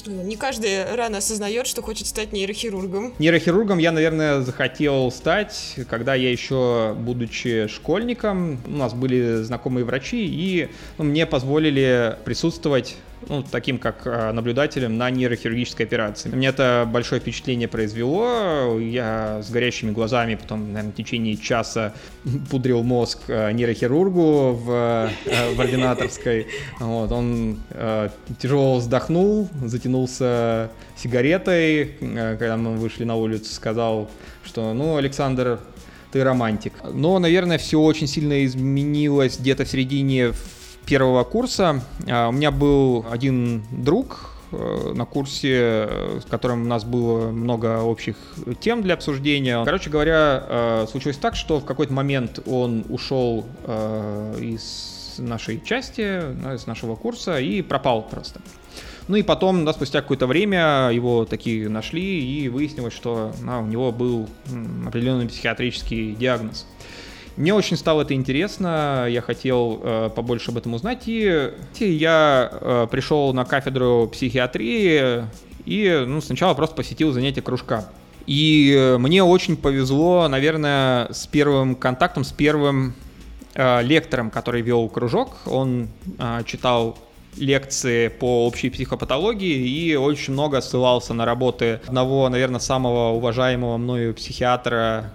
Не 0.05 0.35
каждый 0.35 0.95
рано 0.95 1.19
осознает, 1.19 1.65
что 1.65 1.81
хочет 1.81 2.07
стать 2.07 2.33
нейрохирургом. 2.33 3.13
Нейрохирургом 3.19 3.77
я, 3.77 3.91
наверное, 3.91 4.41
захотел 4.41 5.11
стать, 5.11 5.75
когда 5.89 6.13
я 6.13 6.29
еще, 6.29 6.93
будучи 6.97 7.67
школьником, 7.67 8.59
у 8.65 8.71
нас 8.71 8.93
были 8.93 9.43
знакомые 9.43 9.85
врачи, 9.85 10.25
и 10.25 10.69
ну, 10.97 11.05
мне 11.05 11.25
позволили 11.25 12.17
присутствовать 12.25 12.97
ну, 13.29 13.43
таким 13.43 13.77
как 13.77 14.05
э, 14.05 14.31
наблюдателем 14.31 14.97
на 14.97 15.09
нейрохирургической 15.09 15.85
операции. 15.85 16.29
Мне 16.29 16.47
это 16.47 16.87
большое 16.91 17.21
впечатление 17.21 17.67
произвело. 17.67 18.79
Я 18.79 19.41
с 19.41 19.49
горящими 19.49 19.91
глазами 19.91 20.35
потом, 20.35 20.73
наверное, 20.73 20.91
в 20.91 20.95
течение 20.95 21.37
часа 21.37 21.93
пудрил 22.49 22.83
мозг 22.83 23.19
э, 23.27 23.51
нейрохирургу 23.51 24.53
в, 24.53 25.09
э, 25.25 25.53
в 25.55 25.61
ординаторской. 25.61 26.47
Вот, 26.79 27.11
он 27.11 27.59
тяжело 28.39 28.77
вздохнул, 28.77 29.49
затянулся 29.63 30.71
сигаретой, 30.97 31.95
когда 31.99 32.57
мы 32.57 32.75
вышли 32.75 33.03
на 33.03 33.15
улицу, 33.15 33.53
сказал, 33.53 34.09
что, 34.43 34.73
ну, 34.73 34.97
Александр, 34.97 35.59
ты 36.11 36.23
романтик. 36.23 36.73
Но, 36.93 37.17
наверное, 37.19 37.57
все 37.57 37.79
очень 37.79 38.07
сильно 38.07 38.45
изменилось 38.45 39.39
где-то 39.39 39.65
в 39.65 39.67
середине 39.67 40.31
первого 40.85 41.23
курса 41.23 41.81
а, 42.07 42.29
у 42.29 42.31
меня 42.31 42.51
был 42.51 43.05
один 43.09 43.63
друг 43.71 44.31
э, 44.51 44.93
на 44.93 45.05
курсе, 45.05 45.89
с 46.21 46.25
которым 46.29 46.63
у 46.63 46.67
нас 46.67 46.83
было 46.83 47.31
много 47.31 47.81
общих 47.81 48.15
тем 48.59 48.81
для 48.81 48.93
обсуждения. 48.95 49.63
Короче 49.63 49.89
говоря, 49.89 50.43
э, 50.47 50.85
случилось 50.89 51.17
так, 51.17 51.35
что 51.35 51.59
в 51.59 51.65
какой-то 51.65 51.93
момент 51.93 52.39
он 52.45 52.85
ушел 52.89 53.45
э, 53.65 54.39
из 54.41 55.15
нашей 55.17 55.61
части, 55.61 56.01
из 56.55 56.65
нашего 56.67 56.95
курса 56.95 57.39
и 57.39 57.61
пропал 57.61 58.01
просто. 58.03 58.41
Ну 59.07 59.17
и 59.17 59.21
потом, 59.21 59.65
да, 59.65 59.73
спустя 59.73 60.01
какое-то 60.01 60.27
время 60.27 60.89
его 60.91 61.25
такие 61.25 61.67
нашли, 61.67 62.23
и 62.23 62.47
выяснилось, 62.47 62.93
что 62.93 63.33
да, 63.45 63.59
у 63.59 63.65
него 63.65 63.91
был 63.91 64.29
определенный 64.87 65.27
психиатрический 65.27 66.15
диагноз. 66.15 66.65
Мне 67.35 67.53
очень 67.53 67.77
стало 67.77 68.03
это 68.03 68.13
интересно, 68.13 69.07
я 69.09 69.21
хотел 69.21 69.81
э, 69.83 70.09
побольше 70.15 70.51
об 70.51 70.57
этом 70.57 70.75
узнать, 70.75 71.03
и, 71.07 71.51
я 71.79 72.49
э, 72.51 72.87
пришел 72.91 73.33
на 73.33 73.43
кафедру 73.43 74.07
психиатрии 74.11 75.25
и 75.65 76.03
ну, 76.05 76.21
сначала 76.21 76.53
просто 76.53 76.75
посетил 76.75 77.11
занятия 77.11 77.41
кружка. 77.41 77.85
И 78.25 78.73
э, 78.77 78.97
мне 78.97 79.23
очень 79.23 79.57
повезло, 79.57 80.27
наверное, 80.27 81.11
с 81.11 81.27
первым 81.27 81.75
контактом, 81.75 82.23
с 82.23 82.31
первым 82.31 82.93
э, 83.55 83.81
лектором, 83.81 84.29
который 84.29 84.61
вел 84.61 84.87
кружок. 84.87 85.37
Он 85.45 85.89
э, 86.19 86.41
читал 86.45 86.97
лекции 87.35 88.09
по 88.09 88.45
общей 88.45 88.69
психопатологии 88.69 89.67
и 89.67 89.95
очень 89.95 90.33
много 90.33 90.61
ссылался 90.61 91.13
на 91.13 91.25
работы 91.25 91.81
одного, 91.87 92.29
наверное, 92.29 92.59
самого 92.59 93.09
уважаемого 93.15 93.77
мною 93.77 94.13
психиатра 94.13 95.11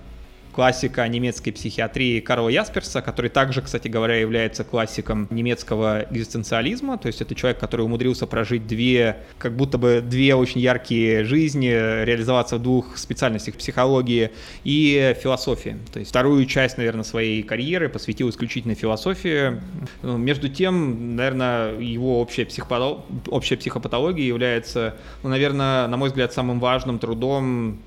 классика 0.59 1.07
немецкой 1.07 1.53
психиатрии 1.53 2.19
Карла 2.19 2.49
Ясперса, 2.49 3.01
который 3.01 3.31
также, 3.31 3.63
кстати 3.63 3.87
говоря, 3.87 4.17
является 4.17 4.65
классиком 4.65 5.29
немецкого 5.31 6.05
экзистенциализма, 6.11 6.99
то 6.99 7.07
есть 7.07 7.21
это 7.21 7.37
человек, 7.37 7.61
который 7.61 7.83
умудрился 7.83 8.27
прожить 8.27 8.67
две, 8.67 9.19
как 9.39 9.55
будто 9.55 9.79
бы 9.79 10.03
две 10.05 10.35
очень 10.35 10.61
яркие 10.61 11.23
жизни, 11.23 11.69
реализоваться 11.69 12.57
в 12.57 12.63
двух 12.63 12.99
специальностях 12.99 13.55
психологии 13.55 14.33
и 14.65 15.17
философии. 15.23 15.77
То 15.93 16.01
есть 16.01 16.11
вторую 16.11 16.45
часть, 16.47 16.77
наверное, 16.77 17.05
своей 17.05 17.45
карьеры 17.45 17.89
посвятил 17.89 18.29
исключительно 18.29 18.75
философии. 18.75 19.61
Между 20.03 20.49
тем, 20.49 21.15
наверное, 21.15 21.79
его 21.79 22.21
общая, 22.21 22.47
психопатол... 22.47 23.07
общая 23.29 23.57
психопатология 23.59 24.27
является, 24.27 24.97
ну, 25.23 25.29
наверное, 25.29 25.87
на 25.87 25.97
мой 25.97 26.09
взгляд, 26.09 26.33
самым 26.33 26.59
важным 26.59 26.99
трудом 26.99 27.79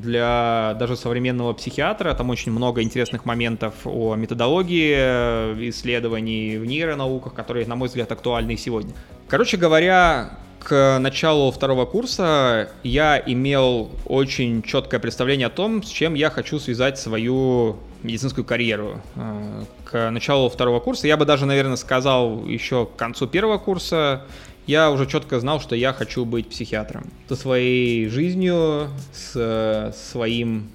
для 0.00 0.76
даже 0.78 0.96
современного 0.96 1.52
психиатра. 1.52 2.14
Там 2.14 2.30
очень 2.30 2.52
много 2.52 2.82
интересных 2.82 3.24
моментов 3.24 3.74
о 3.84 4.14
методологии 4.14 4.94
э, 4.96 5.68
исследований 5.68 6.58
в 6.58 6.64
нейронауках, 6.64 7.34
которые, 7.34 7.66
на 7.66 7.76
мой 7.76 7.88
взгляд, 7.88 8.10
актуальны 8.12 8.52
и 8.52 8.56
сегодня. 8.56 8.92
Короче 9.28 9.56
говоря, 9.56 10.38
к 10.60 10.98
началу 10.98 11.50
второго 11.50 11.84
курса 11.84 12.70
я 12.82 13.22
имел 13.24 13.90
очень 14.06 14.62
четкое 14.62 15.00
представление 15.00 15.46
о 15.46 15.50
том, 15.50 15.82
с 15.82 15.88
чем 15.88 16.14
я 16.14 16.30
хочу 16.30 16.58
связать 16.58 16.98
свою 16.98 17.76
медицинскую 18.02 18.44
карьеру. 18.44 19.00
Э, 19.14 19.64
к 19.84 20.10
началу 20.10 20.48
второго 20.48 20.80
курса, 20.80 21.06
я 21.06 21.16
бы 21.16 21.24
даже, 21.24 21.46
наверное, 21.46 21.76
сказал 21.76 22.44
еще 22.46 22.86
к 22.86 22.96
концу 22.96 23.26
первого 23.26 23.58
курса, 23.58 24.24
я 24.66 24.90
уже 24.90 25.06
четко 25.06 25.38
знал, 25.40 25.60
что 25.60 25.76
я 25.76 25.92
хочу 25.92 26.24
быть 26.24 26.48
психиатром. 26.48 27.10
Со 27.28 27.36
своей 27.36 28.08
жизнью, 28.08 28.88
с 29.12 29.94
своим 30.10 30.70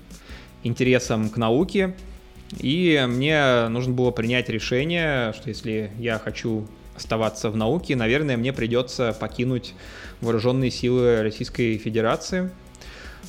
интересом 0.64 1.30
к 1.30 1.38
науке. 1.38 1.96
И 2.60 3.04
мне 3.08 3.68
нужно 3.70 3.94
было 3.94 4.12
принять 4.12 4.50
решение, 4.50 5.34
что 5.34 5.50
если 5.50 5.92
я 5.98 6.20
хочу 6.20 6.68
оставаться 6.96 7.50
в 7.50 7.58
науке, 7.58 7.96
наверное, 7.96 8.38
мне 8.38 8.54
придется 8.54 9.16
покинуть 9.18 9.74
вооруженные 10.20 10.72
силы 10.72 11.22
Российской 11.22 11.78
Федерации. 11.78 12.52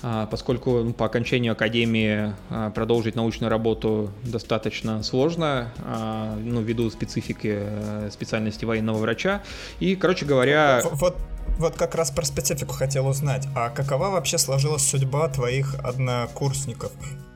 А, 0.02 0.26
поскольку 0.26 0.83
ну, 0.83 0.92
по 0.92 1.07
окончанию 1.07 1.52
академии 1.52 2.35
а, 2.50 2.70
продолжить 2.70 3.14
научную 3.14 3.50
работу 3.50 4.11
достаточно 4.24 5.02
сложно, 5.02 5.72
а, 5.78 6.37
ну, 6.37 6.61
ввиду 6.61 6.90
специфики 6.90 7.59
э, 7.61 8.11
специальности 8.12 8.64
военного 8.64 8.98
врача. 8.98 9.42
И, 9.81 9.94
короче 9.96 10.26
говоря... 10.26 10.83
Вот, 10.92 11.16
вот 11.59 11.76
как 11.76 11.94
раз 11.94 12.11
про 12.11 12.24
специфику 12.24 12.72
хотел 12.72 13.07
узнать. 13.07 13.46
А 13.55 13.70
какова 13.70 14.09
вообще 14.09 14.38
сложилась 14.38 14.83
судьба 14.83 15.28
твоих 15.28 15.76
однокурсников? 15.83 16.92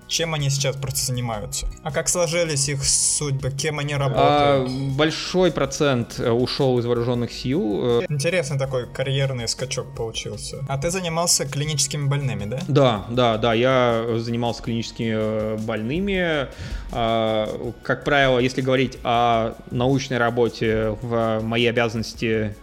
Чем 0.08 0.34
они 0.34 0.50
сейчас 0.50 0.76
просто 0.76 1.00
занимаются? 1.00 1.66
А 1.82 1.90
как 1.90 2.08
сложились 2.08 2.68
их 2.68 2.84
судьбы? 2.84 3.50
Кем 3.50 3.80
они 3.80 3.94
работают? 3.94 4.20
А, 4.22 4.66
большой 4.96 5.50
процент 5.50 6.20
э, 6.20 6.30
ушел 6.30 6.78
из 6.78 6.86
вооруженных 6.86 7.32
сил. 7.32 8.00
Э. 8.02 8.06
Интересный 8.08 8.58
такой 8.58 8.86
карьерный 8.86 9.48
скачок 9.48 9.94
получился. 9.96 10.64
А 10.68 10.78
ты 10.78 10.90
занимался 10.90 11.44
клиническими 11.44 12.06
больными, 12.06 12.44
да? 12.44 12.60
Да, 12.68 13.04
да, 13.10 13.36
да. 13.36 13.54
Я 13.54 14.06
занимался 14.18 14.62
клиническими 14.62 15.12
э, 15.12 15.56
больными. 15.58 16.46
А, 16.92 17.72
как 17.82 18.04
правило, 18.04 18.38
если 18.38 18.60
говорить 18.60 18.98
о 19.02 19.54
научной 19.72 20.18
работе 20.18 20.96
в 21.02 21.40
мои 21.42 21.66
обязанности 21.66 22.54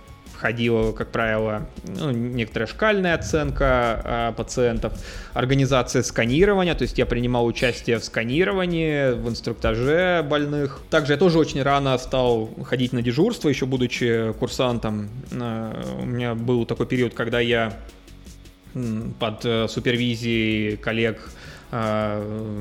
входила, 0.44 0.92
как 0.92 1.10
правило, 1.10 1.66
ну, 1.88 2.12
некоторая 2.12 2.68
шкальная 2.68 3.16
оценка 3.16 4.02
а, 4.04 4.32
пациентов, 4.34 4.92
организация 5.34 6.04
сканирования, 6.04 6.76
то 6.76 6.82
есть 6.82 6.98
я 6.98 7.06
принимал 7.06 7.46
участие 7.46 7.98
в 7.98 8.04
сканировании, 8.04 9.14
в 9.14 9.30
инструктаже 9.30 10.22
больных. 10.30 10.82
Также 10.90 11.14
я 11.14 11.18
тоже 11.18 11.40
очень 11.40 11.62
рано 11.62 11.98
стал 11.98 12.50
ходить 12.66 12.92
на 12.92 13.02
дежурство, 13.02 13.48
еще 13.48 13.66
будучи 13.66 14.34
курсантом. 14.34 15.10
А, 15.32 15.82
у 16.02 16.06
меня 16.06 16.36
был 16.36 16.66
такой 16.66 16.88
период, 16.88 17.14
когда 17.14 17.40
я 17.40 17.72
под 19.20 19.46
э, 19.46 19.68
супервизией 19.70 20.78
коллег 20.78 21.30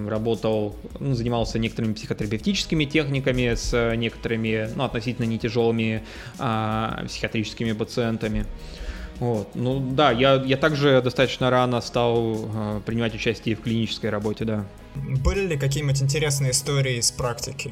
работал, 0.09 0.77
ну, 1.01 1.15
занимался 1.15 1.59
некоторыми 1.59 1.93
психотерапевтическими 1.93 2.85
техниками 2.85 3.55
с 3.55 3.95
некоторыми, 3.97 4.69
ну, 4.75 4.85
относительно 4.85 5.27
не 5.27 5.39
тяжелыми 5.39 6.03
а, 6.39 7.05
психиатрическими 7.07 7.73
пациентами. 7.73 8.47
Вот. 9.19 9.55
Ну 9.55 9.81
да, 9.81 10.11
я, 10.11 10.35
я 10.35 10.57
также 10.57 11.01
достаточно 11.03 11.51
рано 11.51 11.81
стал 11.81 12.51
а, 12.55 12.81
принимать 12.81 13.15
участие 13.15 13.55
в 13.55 13.61
клинической 13.61 14.11
работе, 14.11 14.45
да. 14.45 14.65
Были 14.95 15.47
ли 15.47 15.59
какие-нибудь 15.59 16.03
интересные 16.03 16.53
истории 16.53 16.99
из 16.99 17.11
практики? 17.11 17.71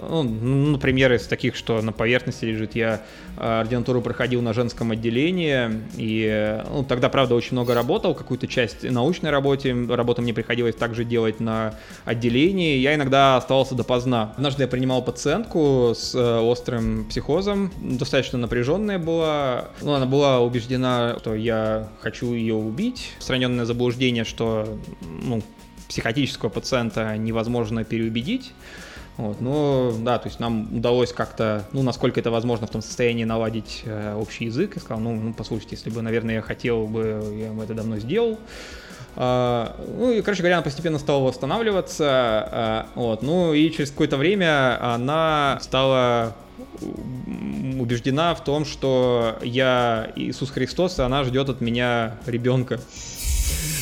Ну, 0.00 0.22
например, 0.22 1.12
из 1.12 1.26
таких, 1.26 1.56
что 1.56 1.80
на 1.82 1.92
поверхности 1.92 2.44
лежит, 2.44 2.74
я 2.74 3.02
а, 3.36 3.60
ординатуру 3.60 4.00
проходил 4.00 4.42
на 4.42 4.52
женском 4.52 4.90
отделении, 4.90 5.70
и 5.96 6.62
ну, 6.70 6.84
тогда, 6.84 7.08
правда, 7.08 7.34
очень 7.34 7.52
много 7.52 7.74
работал, 7.74 8.14
какую-то 8.14 8.46
часть 8.46 8.82
научной 8.82 9.30
работы, 9.30 9.86
работы 9.88 10.22
мне 10.22 10.32
приходилось 10.32 10.74
также 10.74 11.04
делать 11.04 11.40
на 11.40 11.74
отделении, 12.04 12.78
я 12.78 12.94
иногда 12.94 13.36
оставался 13.36 13.74
допоздна. 13.74 14.34
Однажды 14.36 14.62
я 14.62 14.68
принимал 14.68 15.02
пациентку 15.02 15.92
с 15.96 16.14
э, 16.14 16.40
острым 16.40 17.06
психозом, 17.06 17.72
достаточно 17.80 18.38
напряженная 18.38 18.98
была, 18.98 19.68
ну, 19.82 19.92
она 19.92 20.06
была 20.06 20.40
убеждена, 20.40 21.16
что 21.20 21.34
я 21.34 21.88
хочу 22.00 22.32
ее 22.32 22.54
убить, 22.54 23.12
устраненное 23.18 23.64
заблуждение, 23.64 24.24
что 24.24 24.78
ну, 25.00 25.42
психотического 25.88 26.50
пациента 26.50 27.16
невозможно 27.16 27.84
переубедить, 27.84 28.52
вот, 29.18 29.40
ну, 29.40 29.92
да, 30.00 30.18
то 30.18 30.28
есть 30.28 30.38
нам 30.38 30.74
удалось 30.74 31.12
как-то, 31.12 31.64
ну, 31.72 31.82
насколько 31.82 32.20
это 32.20 32.30
возможно, 32.30 32.68
в 32.68 32.70
том 32.70 32.82
состоянии 32.82 33.24
наладить 33.24 33.82
э, 33.84 34.14
общий 34.14 34.44
язык. 34.44 34.76
Я 34.76 34.80
сказал, 34.80 35.00
ну, 35.00 35.16
ну, 35.16 35.34
послушайте, 35.34 35.74
если 35.74 35.90
бы, 35.90 36.02
наверное, 36.02 36.36
я 36.36 36.40
хотел 36.40 36.86
бы, 36.86 37.36
я 37.36 37.50
бы 37.50 37.64
это 37.64 37.74
давно 37.74 37.98
сделал. 37.98 38.38
Uh, 39.16 39.74
ну 39.98 40.12
и, 40.12 40.22
короче 40.22 40.42
говоря, 40.42 40.58
она 40.58 40.62
постепенно 40.62 41.00
стала 41.00 41.24
восстанавливаться, 41.24 42.04
uh, 42.04 42.86
вот, 42.94 43.22
ну 43.22 43.52
и 43.52 43.68
через 43.72 43.90
какое-то 43.90 44.16
время 44.16 44.78
она 44.94 45.58
стала 45.60 46.36
убеждена 47.80 48.36
в 48.36 48.44
том, 48.44 48.64
что 48.64 49.36
я 49.42 50.12
Иисус 50.14 50.50
Христос, 50.50 51.00
и 51.00 51.02
она 51.02 51.24
ждет 51.24 51.48
от 51.48 51.60
меня 51.60 52.14
ребенка. 52.26 52.80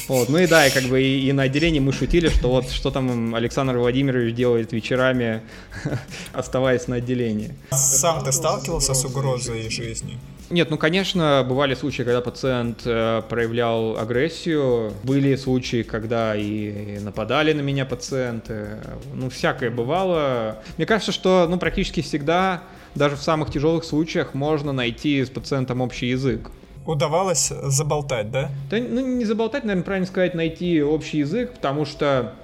Вот, 0.09 0.29
ну 0.29 0.39
и 0.39 0.47
да, 0.47 0.67
и 0.67 0.71
как 0.71 0.85
бы 0.85 1.03
и, 1.03 1.29
и 1.29 1.33
на 1.33 1.45
отделении 1.45 1.81
мы 1.81 1.93
шутили, 1.93 2.29
что 2.29 2.49
вот 2.49 2.71
что 2.71 2.91
там 2.91 3.35
Александр 3.35 3.77
Владимирович 3.79 4.35
делает 4.35 4.73
вечерами, 4.73 5.43
оставаясь 6.33 6.87
на 6.87 6.97
отделении. 6.97 7.55
Сам 7.73 8.23
ты 8.25 8.31
сталкивался 8.31 8.95
с 8.95 9.05
угрозой 9.05 9.69
жизни? 9.69 10.19
Нет, 10.49 10.71
ну, 10.71 10.79
конечно, 10.79 11.45
бывали 11.49 11.75
случаи, 11.75 12.05
когда 12.05 12.21
пациент 12.21 12.83
э, 12.85 13.23
проявлял 13.29 13.99
агрессию. 13.99 14.93
Были 15.03 15.35
случаи, 15.35 15.83
когда 15.83 16.37
и 16.37 17.01
нападали 17.01 17.53
на 17.53 17.63
меня 17.63 17.85
пациенты. 17.85 18.79
Ну, 19.13 19.29
всякое 19.29 19.71
бывало. 19.71 20.63
Мне 20.77 20.87
кажется, 20.87 21.11
что, 21.11 21.49
ну, 21.51 21.59
практически 21.59 22.01
всегда, 22.01 22.63
даже 22.95 23.17
в 23.17 23.23
самых 23.23 23.51
тяжелых 23.51 23.83
случаях, 23.83 24.35
можно 24.35 24.71
найти 24.71 25.25
с 25.25 25.31
пациентом 25.31 25.81
общий 25.81 26.07
язык 26.07 26.49
удавалось 26.87 27.49
заболтать, 27.49 28.31
да? 28.31 28.51
Да, 28.71 28.79
ну, 28.79 29.01
не 29.01 29.25
заболтать, 29.25 29.65
наверное, 29.65 29.85
правильно 29.85 30.07
сказать, 30.07 30.35
найти 30.35 30.83
общий 30.83 31.19
язык, 31.19 31.53
потому 31.55 31.85
что 31.85 32.35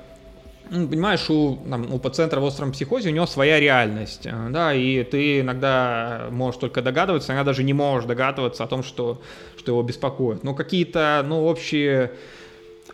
ну, 0.71 0.89
понимаешь, 0.89 1.29
у, 1.29 1.59
там, 1.69 1.93
у 1.93 1.99
пациента 1.99 2.41
в 2.41 2.45
остром 2.45 2.73
психозе 2.73 3.11
у 3.11 3.13
него 3.13 3.27
своя 3.27 3.61
реальность, 3.61 4.25
э, 4.25 4.49
да, 4.51 4.73
и 4.73 5.05
ты 5.05 5.41
иногда 5.41 6.29
можешь 6.31 6.59
только 6.61 6.81
догадываться, 6.81 7.33
иногда 7.33 7.45
даже 7.45 7.63
не 7.63 7.75
можешь 7.75 8.09
догадываться 8.09 8.65
о 8.65 8.67
том, 8.67 8.83
что, 8.83 9.21
что 9.59 9.73
его 9.73 9.83
беспокоит. 9.83 10.45
Но 10.45 10.55
какие-то, 10.55 11.23
ну, 11.27 11.45
общие 11.45 12.13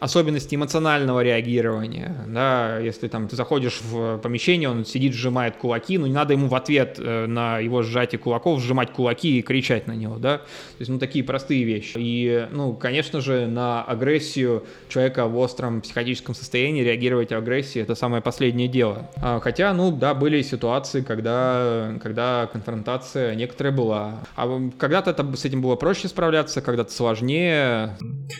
особенности 0.00 0.54
эмоционального 0.54 1.22
реагирования, 1.22 2.24
да, 2.26 2.78
если 2.78 3.08
там 3.08 3.28
ты 3.28 3.37
заходишь 3.37 3.80
в 3.82 4.18
помещение, 4.18 4.68
он 4.68 4.84
сидит, 4.84 5.14
сжимает 5.14 5.56
кулаки, 5.56 5.98
ну 5.98 6.06
не 6.06 6.12
надо 6.12 6.32
ему 6.32 6.48
в 6.48 6.54
ответ 6.54 6.96
э, 6.98 7.26
на 7.26 7.58
его 7.58 7.82
сжатие 7.82 8.18
кулаков 8.18 8.61
сжимать 8.61 8.92
кулаки 8.92 9.38
и 9.38 9.42
кричать 9.42 9.87
на 9.87 9.92
него, 9.92 10.18
да, 10.18 10.38
то 10.38 10.82
есть, 10.82 10.90
ну, 10.90 10.98
такие 10.98 11.24
простые 11.24 11.64
вещи. 11.64 11.96
И, 11.98 12.46
ну, 12.52 12.72
конечно 12.74 13.20
же, 13.20 13.46
на 13.46 13.82
агрессию 13.82 14.64
человека 14.88 15.26
в 15.26 15.37
остром 15.38 15.80
психотическом 15.80 16.34
состоянии 16.34 16.82
реагировать 16.82 17.32
агрессией— 17.32 17.82
это 17.84 17.94
самое 17.94 18.22
последнее 18.22 18.68
дело. 18.68 19.11
А, 19.16 19.40
хотя, 19.40 19.72
ну, 19.74 19.90
да, 19.90 20.14
были 20.14 20.42
ситуации, 20.42 21.00
когда, 21.00 21.94
когда 22.02 22.48
конфронтация 22.52 23.34
некоторая 23.34 23.72
была. 23.72 24.20
А 24.37 24.70
когда-то 24.78 25.11
это, 25.11 25.37
с 25.37 25.44
этим 25.44 25.62
было 25.62 25.74
проще 25.74 26.06
справляться, 26.08 26.61
когда-то 26.61 26.92
сложнее. 26.92 27.96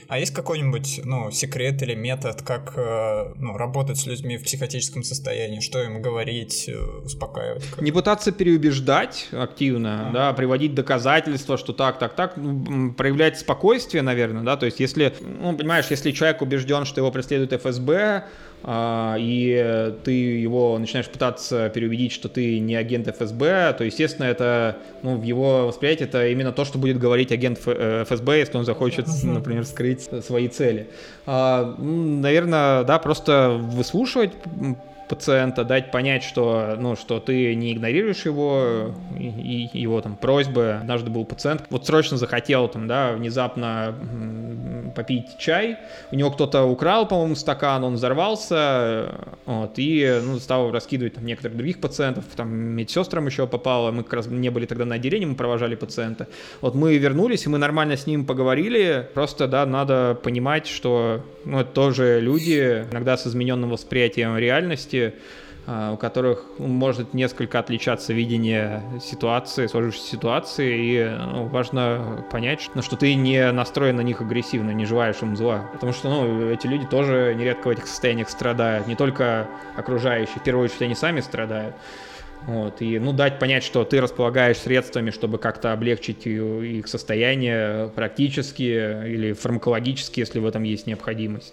А 0.07 0.19
есть 0.19 0.33
какой-нибудь, 0.33 1.01
ну, 1.05 1.31
секрет 1.31 1.48
или 1.83 1.95
метод, 1.95 2.43
как 2.43 2.75
э, 2.77 3.33
ну, 3.37 3.57
работать 3.57 3.99
с 3.99 4.07
людьми 4.07 4.37
в 4.37 4.45
психотическом 4.45 5.03
состоянии, 5.03 5.61
что 5.61 5.83
им 5.83 6.03
говорить, 6.03 6.69
э, 6.69 6.77
успокаивать? 7.05 7.65
Как? 7.71 7.83
Не 7.83 7.93
пытаться 7.93 8.33
переубеждать 8.33 9.29
активно, 9.33 10.09
а. 10.09 10.13
да, 10.13 10.33
приводить 10.33 10.75
доказательства, 10.75 11.57
что 11.59 11.73
так, 11.73 11.99
так, 11.99 12.15
так, 12.15 12.37
ну, 12.37 12.93
проявлять 12.93 13.39
спокойствие, 13.39 14.03
наверное, 14.03 14.43
да, 14.43 14.57
то 14.57 14.67
есть 14.67 14.81
если, 14.81 15.15
ну, 15.21 15.57
понимаешь, 15.57 15.87
если 15.91 16.13
человек 16.13 16.43
убежден, 16.43 16.85
что 16.85 17.01
его 17.01 17.11
преследует 17.11 17.53
ФСБ, 17.53 18.25
и 18.67 19.95
ты 20.05 20.11
его 20.11 20.79
начинаешь 20.79 21.09
пытаться 21.09 21.69
переубедить, 21.69 22.13
что 22.13 22.29
ты 22.29 22.59
не 22.59 22.75
агент 22.75 23.07
ФСБ, 23.07 23.75
то, 23.79 23.85
естественно, 23.85 24.27
это, 24.27 24.79
ну, 25.03 25.17
в 25.17 25.23
его 25.23 25.67
восприятии 25.67 26.05
это 26.05 26.29
именно 26.29 26.53
то, 26.53 26.65
что 26.65 26.79
будет 26.79 26.99
говорить 26.99 27.31
агент 27.31 27.59
ФСБ, 27.59 28.33
э, 28.33 28.39
если 28.39 28.57
он 28.57 28.65
захочет, 28.65 29.07
например, 29.23 29.65
скрыть 29.65 30.09
свои 30.25 30.49
цели. 30.49 30.89
А, 31.27 31.77
наверное, 31.79 32.85
да, 32.85 32.99
просто 32.99 33.59
выслушивать 33.61 34.33
пациента, 35.09 35.65
дать 35.65 35.91
понять, 35.91 36.23
что, 36.23 36.77
ну, 36.79 36.97
что 36.97 37.21
ты 37.21 37.55
не 37.55 37.73
игнорируешь 37.73 38.25
его, 38.25 38.95
и, 39.19 39.69
и 39.73 39.79
его 39.79 40.01
там 40.01 40.17
просьбы. 40.17 40.79
Однажды 40.81 41.11
был 41.11 41.25
пациент, 41.25 41.65
вот 41.71 41.87
срочно 41.87 42.17
захотел 42.17 42.69
там, 42.69 42.87
да, 42.87 43.13
внезапно 43.13 43.95
попить 44.95 45.39
чай, 45.39 45.79
у 46.11 46.17
него 46.17 46.31
кто-то 46.31 46.65
украл, 46.65 47.07
по-моему, 47.07 47.35
стакан, 47.35 47.85
он 47.85 47.95
взорвался, 47.95 49.15
вот, 49.47 49.75
и, 49.77 50.21
ну, 50.25 50.39
стал 50.39 50.71
раскидывать 50.71 51.15
там 51.15 51.25
некоторых 51.25 51.57
других 51.57 51.81
пациентов, 51.81 52.25
там 52.37 52.51
медсестрам 52.51 53.27
еще 53.27 53.47
попало, 53.47 53.91
мы 53.91 54.03
как 54.03 54.15
раз 54.15 54.27
не 54.27 54.51
были 54.51 54.67
тогда 54.67 54.85
на 54.85 54.97
отделении, 54.97 55.27
мы 55.27 55.35
провожали 55.35 55.75
пациента. 55.75 56.27
Вот 56.61 56.75
мы 56.75 56.97
вернулись, 56.97 57.47
и 57.47 57.49
мы 57.49 57.59
нормально 57.59 57.97
с 57.97 58.07
ним 58.07 58.25
поговорили, 58.27 59.09
просто, 59.15 59.47
да, 59.47 59.67
надо 59.67 60.19
понимать, 60.23 60.67
что, 60.67 61.25
ну, 61.45 61.61
это 61.61 61.71
тоже 61.71 62.21
люди, 62.21 62.87
иногда 62.91 63.17
с 63.17 63.27
измененным 63.27 63.71
восприятием 63.71 64.37
реальности, 64.37 64.98
личности, 64.99 65.15
а, 65.71 65.93
у 65.93 65.97
которых 65.99 66.47
может 66.59 67.13
несколько 67.13 67.59
отличаться 67.59 68.15
видение 68.15 68.83
ситуации, 69.03 69.67
сложившейся 69.67 70.13
ситуации, 70.13 70.79
и 70.79 71.09
ну, 71.11 71.45
важно 71.47 72.25
понять, 72.31 72.63
что, 72.63 72.81
что 72.81 72.97
ты 72.97 73.15
не 73.15 73.53
настроен 73.53 73.97
на 73.97 74.01
них 74.01 74.23
агрессивно, 74.23 74.71
не 74.71 74.87
желаешь 74.87 75.17
им 75.21 75.37
зла. 75.37 75.69
Потому 75.75 75.93
что 75.93 76.09
ну, 76.09 76.51
эти 76.51 76.67
люди 76.67 76.87
тоже 76.87 77.35
нередко 77.37 77.69
в 77.69 77.71
этих 77.71 77.87
состояниях 77.87 78.31
страдают, 78.31 78.87
не 78.87 78.97
только 78.97 79.47
окружающие, 79.77 80.39
в 80.39 80.43
первую 80.43 80.65
очередь 80.65 80.83
они 80.83 80.95
сами 80.95 81.21
страдают. 81.21 81.75
Вот, 82.47 82.81
и, 82.81 82.99
ну, 82.99 83.13
дать 83.13 83.39
понять, 83.39 83.65
что 83.65 83.85
ты 83.85 84.01
располагаешь 84.01 84.59
средствами, 84.59 85.11
чтобы 85.11 85.37
как-то 85.39 85.73
облегчить 85.73 86.25
их 86.25 86.87
состояние 86.89 87.91
практически 87.95 88.63
или 88.63 89.33
фармакологически, 89.35 90.21
если 90.21 90.39
в 90.39 90.47
этом 90.47 90.63
есть 90.63 90.87
необходимость. 90.87 91.53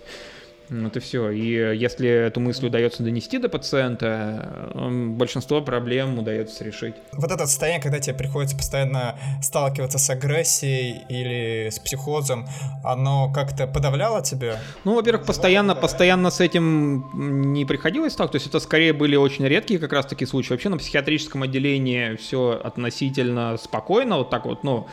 Вот 0.70 0.98
и 0.98 1.00
все. 1.00 1.30
И 1.30 1.78
если 1.78 2.10
эту 2.10 2.40
мысль 2.40 2.68
удается 2.68 3.04
донести 3.04 3.38
до 3.38 3.50
пациента, 3.50 4.72
большинство 4.74 5.62
проблем 5.62 6.18
удается 6.18 6.64
решить. 6.64 6.96
Вот 7.14 7.32
это 7.32 7.46
состояние, 7.46 7.82
когда 7.82 8.00
тебе 8.00 8.16
приходится 8.16 8.58
постоянно 8.58 9.18
сталкиваться 9.42 9.98
с 10.00 10.10
агрессией 10.10 11.02
или 11.10 11.70
с 11.70 11.80
психозом, 11.80 12.48
оно 12.84 13.32
как-то 13.32 13.68
подавляло 13.68 14.24
тебя? 14.24 14.60
Ну, 14.84 14.96
во-первых, 14.96 15.26
постоянно, 15.26 15.76
постоянно 15.76 16.30
с 16.30 16.40
этим 16.40 17.52
не 17.52 17.66
приходилось 17.66 18.16
так. 18.16 18.32
То 18.32 18.38
есть 18.38 18.48
это 18.48 18.60
скорее 18.60 18.94
были 18.94 19.16
очень 19.16 19.46
редкие 19.46 19.80
как 19.80 19.94
раз 19.94 20.06
таки 20.08 20.26
случаи. 20.26 20.54
Вообще 20.54 20.70
на 20.70 20.78
психиатрическом 20.78 21.44
отделении 21.44 22.16
все 22.16 22.60
относительно 22.64 23.58
спокойно, 23.58 24.18
вот 24.18 24.30
так 24.30 24.46
вот, 24.46 24.64
ну, 24.64 24.88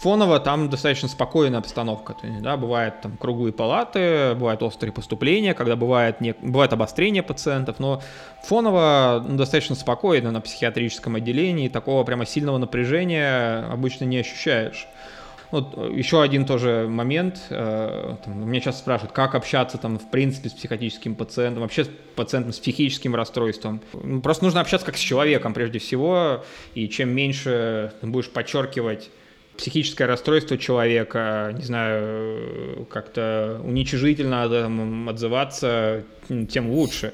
фоново 0.00 0.40
там 0.40 0.70
достаточно 0.70 1.08
спокойная 1.08 1.58
обстановка. 1.58 2.14
То 2.14 2.26
есть, 2.26 2.40
да, 2.40 2.56
бывают 2.56 3.02
там 3.02 3.18
круглые 3.18 3.52
палаты, 3.52 4.34
бывают 4.34 4.62
острые 4.62 4.92
поступления, 4.92 5.52
когда 5.52 5.76
бывает, 5.76 6.22
не, 6.22 6.34
бывает 6.40 6.72
обострение 6.72 7.22
пациентов, 7.22 7.78
но 7.78 8.02
фоново 8.42 9.22
ну, 9.26 9.36
достаточно 9.36 9.74
спокойно 9.74 10.30
на 10.30 10.40
психиатрическом 10.40 11.16
отделении, 11.16 11.68
такого 11.68 12.02
прямо 12.04 12.24
сильного 12.24 12.56
напряжения 12.56 13.66
обычно 13.70 14.04
не 14.04 14.18
ощущаешь. 14.18 14.88
Вот 15.50 15.76
еще 15.92 16.22
один 16.22 16.46
тоже 16.46 16.86
момент. 16.88 17.40
Э, 17.50 18.16
там, 18.24 18.48
меня 18.48 18.60
часто 18.60 18.80
спрашивают, 18.80 19.12
как 19.12 19.34
общаться 19.34 19.76
там 19.76 19.98
в 19.98 20.08
принципе 20.08 20.48
с 20.48 20.52
психотическим 20.52 21.14
пациентом, 21.14 21.62
вообще 21.62 21.84
с 21.84 21.90
пациентом 22.14 22.52
с 22.52 22.58
психическим 22.58 23.14
расстройством. 23.14 23.82
Ну, 23.92 24.22
просто 24.22 24.44
нужно 24.44 24.60
общаться 24.60 24.86
как 24.86 24.96
с 24.96 25.00
человеком 25.00 25.52
прежде 25.52 25.78
всего, 25.78 26.44
и 26.74 26.88
чем 26.88 27.10
меньше 27.10 27.92
ты 28.00 28.06
будешь 28.06 28.30
подчеркивать 28.30 29.10
психическое 29.60 30.06
расстройство 30.06 30.56
человека, 30.56 31.52
не 31.54 31.62
знаю, 31.62 32.86
как-то 32.90 33.60
уничижительно 33.62 34.44
отзываться, 35.10 36.02
тем 36.48 36.70
лучше. 36.70 37.12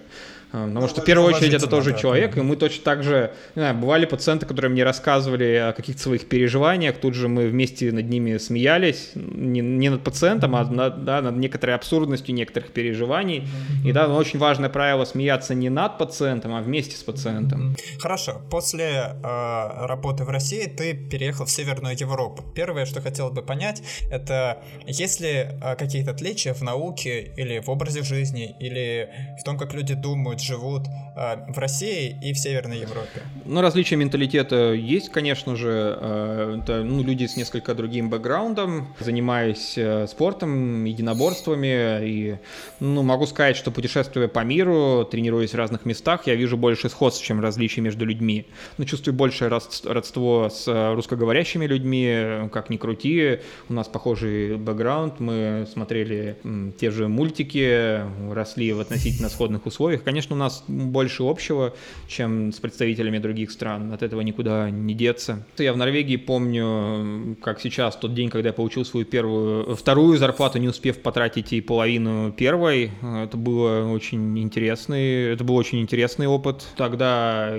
А, 0.53 0.67
потому 0.69 0.89
что 0.89 1.01
в 1.03 1.05
первую 1.05 1.35
очередь 1.35 1.55
это 1.55 1.67
тоже 1.67 1.93
да, 1.93 1.99
человек, 1.99 2.35
да. 2.35 2.41
и 2.41 2.45
мы 2.45 2.57
точно 2.57 2.85
так 2.85 3.03
же, 3.03 3.33
не 3.55 3.61
знаю, 3.61 3.75
бывали 3.77 4.07
пациенты, 4.07 4.47
которые 4.47 4.71
мне 4.71 4.85
рассказывали 4.85 5.55
о 5.55 5.73
каких-то 5.73 6.03
своих 6.03 6.29
переживаниях, 6.29 6.99
тут 6.99 7.15
же 7.15 7.29
мы 7.29 7.49
вместе 7.49 7.93
над 7.93 8.09
ними 8.09 8.39
смеялись, 8.39 9.11
не, 9.15 9.61
не 9.61 9.89
над 9.89 10.03
пациентом, 10.03 10.57
а 10.57 10.65
над, 10.65 11.05
да, 11.05 11.21
над 11.21 11.37
некоторой 11.37 11.75
абсурдностью 11.75 12.35
некоторых 12.35 12.71
переживаний. 12.71 13.47
И 13.85 13.93
да, 13.93 14.09
но 14.09 14.17
очень 14.17 14.39
важное 14.39 14.69
правило 14.69 15.05
смеяться 15.05 15.55
не 15.55 15.69
над 15.69 15.99
пациентом, 15.99 16.55
а 16.55 16.63
вместе 16.63 16.97
с 16.97 17.03
пациентом. 17.03 17.77
Хорошо, 17.99 18.41
после 18.51 19.17
э, 19.23 19.87
работы 19.87 20.25
в 20.25 20.29
России 20.31 20.67
ты 20.67 20.95
переехал 20.95 21.45
в 21.45 21.51
Северную 21.51 21.97
Европу. 21.99 22.45
Первое, 22.55 22.87
что 22.87 23.01
хотел 23.01 23.31
бы 23.31 23.43
понять, 23.43 23.83
это 24.11 24.63
есть 24.87 25.21
ли 25.21 25.29
э, 25.29 25.77
какие-то 25.77 26.13
отличия 26.13 26.55
в 26.55 26.63
науке 26.63 27.33
или 27.37 27.59
в 27.59 27.69
образе 27.69 28.03
жизни, 28.03 28.55
или 28.61 29.11
в 29.41 29.45
том, 29.45 29.59
как 29.59 29.75
люди 29.75 29.95
думают, 29.95 30.41
живут 30.47 30.87
э, 31.17 31.53
в 31.53 31.59
России 31.59 32.17
и 32.23 32.33
в 32.33 32.39
Северной 32.39 32.79
Европе? 32.81 33.23
Ну, 33.45 33.61
различия 33.61 33.97
менталитета 33.97 34.73
есть, 34.73 35.11
конечно 35.11 35.57
же. 35.57 35.99
Э, 36.01 36.59
это 36.63 36.83
ну, 36.83 37.03
люди 37.03 37.27
с 37.27 37.37
несколько 37.37 37.75
другим 37.75 38.09
бэкграундом, 38.09 38.95
занимаясь 39.01 39.77
э, 39.77 40.07
спортом, 40.07 40.85
единоборствами. 40.85 42.07
И 42.09 42.39
ну, 42.81 43.03
могу 43.03 43.27
сказать, 43.27 43.57
что 43.57 43.71
путешествуя 43.71 44.29
по 44.29 44.41
миру, 44.45 45.07
тренируясь 45.11 45.51
в 45.51 45.57
разных 45.57 45.85
местах, 45.85 46.27
я 46.27 46.35
вижу 46.35 46.57
больше 46.57 46.89
сходств, 46.89 47.25
чем 47.25 47.41
различий 47.41 47.83
между 47.83 48.05
людьми. 48.05 48.47
Ну, 48.79 48.85
чувствую 48.85 49.15
большее 49.15 49.49
родство 49.49 50.49
с 50.49 50.95
русскоговорящими 50.95 51.67
людьми, 51.67 52.49
как 52.53 52.71
ни 52.71 52.77
крути. 52.77 53.41
У 53.69 53.73
нас 53.73 53.89
похожий 53.89 54.57
бэкграунд, 54.57 55.21
мы 55.21 55.67
смотрели 55.73 56.37
те 56.79 56.91
же 56.91 57.09
мультики, 57.09 58.01
росли 58.33 58.73
в 58.73 58.81
относительно 58.81 59.29
сходных 59.29 59.67
условиях. 59.67 60.03
Конечно, 60.03 60.26
у 60.31 60.37
нас 60.37 60.65
больше 60.67 61.23
общего, 61.23 61.75
чем 62.09 62.53
с 62.53 62.59
представителями 62.59 63.19
других 63.19 63.51
стран. 63.51 63.93
От 63.93 64.03
этого 64.03 64.21
никуда 64.21 64.71
не 64.71 64.95
деться. 64.95 65.45
Я 65.59 65.73
в 65.73 65.77
Норвегии 65.77 66.17
помню, 66.17 67.37
как 67.43 67.61
сейчас, 67.61 67.97
тот 67.97 68.15
день, 68.15 68.31
когда 68.31 68.51
я 68.51 68.53
получил 68.53 68.85
свою 68.85 69.07
первую, 69.07 69.75
вторую 69.77 70.19
зарплату, 70.19 70.59
не 70.59 70.69
успев 70.69 71.01
потратить 71.03 71.53
и 71.53 71.61
половину 71.61 72.33
первой. 72.33 72.91
Это 73.03 73.37
было 73.37 73.91
очень 73.91 74.39
интересный, 74.39 75.33
это 75.33 75.45
был 75.45 75.57
очень 75.57 75.81
интересный 75.81 76.27
опыт. 76.27 76.67
Тогда, 76.77 77.55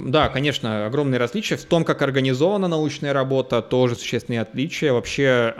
да, 0.00 0.28
конечно, 0.28 0.86
огромные 0.86 1.18
различия 1.18 1.56
в 1.56 1.64
том, 1.64 1.84
как 1.84 2.02
организована 2.02 2.68
научная 2.68 3.12
работа, 3.12 3.62
тоже 3.62 3.94
существенные 3.94 4.40
отличия. 4.40 4.92
Вообще, 4.92 5.54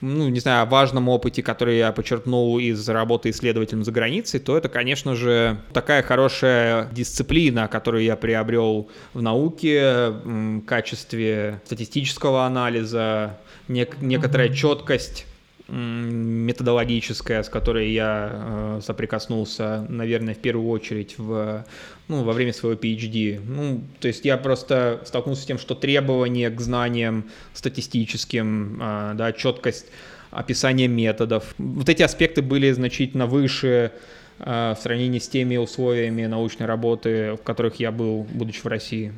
ну, 0.00 0.28
не 0.28 0.40
знаю, 0.40 0.62
о 0.62 0.66
важном 0.66 1.08
опыте, 1.08 1.42
который 1.42 1.78
я 1.78 1.92
подчеркнул 1.92 2.58
из 2.58 2.88
работы 2.88 3.30
исследователем 3.30 3.84
за 3.84 3.92
границей, 3.92 4.40
то 4.40 4.56
это, 4.56 4.68
конечно 4.68 5.14
же, 5.14 5.58
такая 5.72 6.02
хорошая 6.02 6.88
дисциплина, 6.92 7.68
которую 7.68 8.04
я 8.04 8.16
приобрел 8.16 8.88
в 9.12 9.22
науке, 9.22 10.10
в 10.24 10.60
качестве 10.62 11.60
статистического 11.64 12.44
анализа, 12.44 13.38
нек- 13.68 13.96
некоторая 14.00 14.48
четкость 14.48 15.26
методологическая, 15.68 17.42
с 17.42 17.48
которой 17.48 17.90
я 17.90 18.30
э, 18.32 18.80
соприкоснулся, 18.84 19.86
наверное, 19.88 20.34
в 20.34 20.38
первую 20.38 20.68
очередь 20.68 21.14
в, 21.16 21.64
ну, 22.08 22.22
во 22.22 22.32
время 22.32 22.52
своего 22.52 22.78
PhD. 22.78 23.40
Ну, 23.40 23.82
то 24.00 24.08
есть 24.08 24.24
я 24.24 24.36
просто 24.36 25.02
столкнулся 25.04 25.42
с 25.42 25.46
тем, 25.46 25.58
что 25.58 25.74
требования 25.74 26.50
к 26.50 26.60
знаниям 26.60 27.30
статистическим, 27.54 28.80
э, 28.80 29.12
да, 29.14 29.32
четкость 29.32 29.86
описания 30.30 30.88
методов, 30.88 31.54
вот 31.58 31.88
эти 31.88 32.02
аспекты 32.02 32.42
были 32.42 32.70
значительно 32.72 33.26
выше 33.26 33.92
э, 34.38 34.74
в 34.76 34.82
сравнении 34.82 35.18
с 35.18 35.28
теми 35.28 35.56
условиями 35.56 36.26
научной 36.26 36.66
работы, 36.66 37.34
в 37.34 37.42
которых 37.42 37.76
я 37.76 37.90
был, 37.92 38.26
будучи 38.32 38.60
в 38.60 38.66
России. 38.66 39.12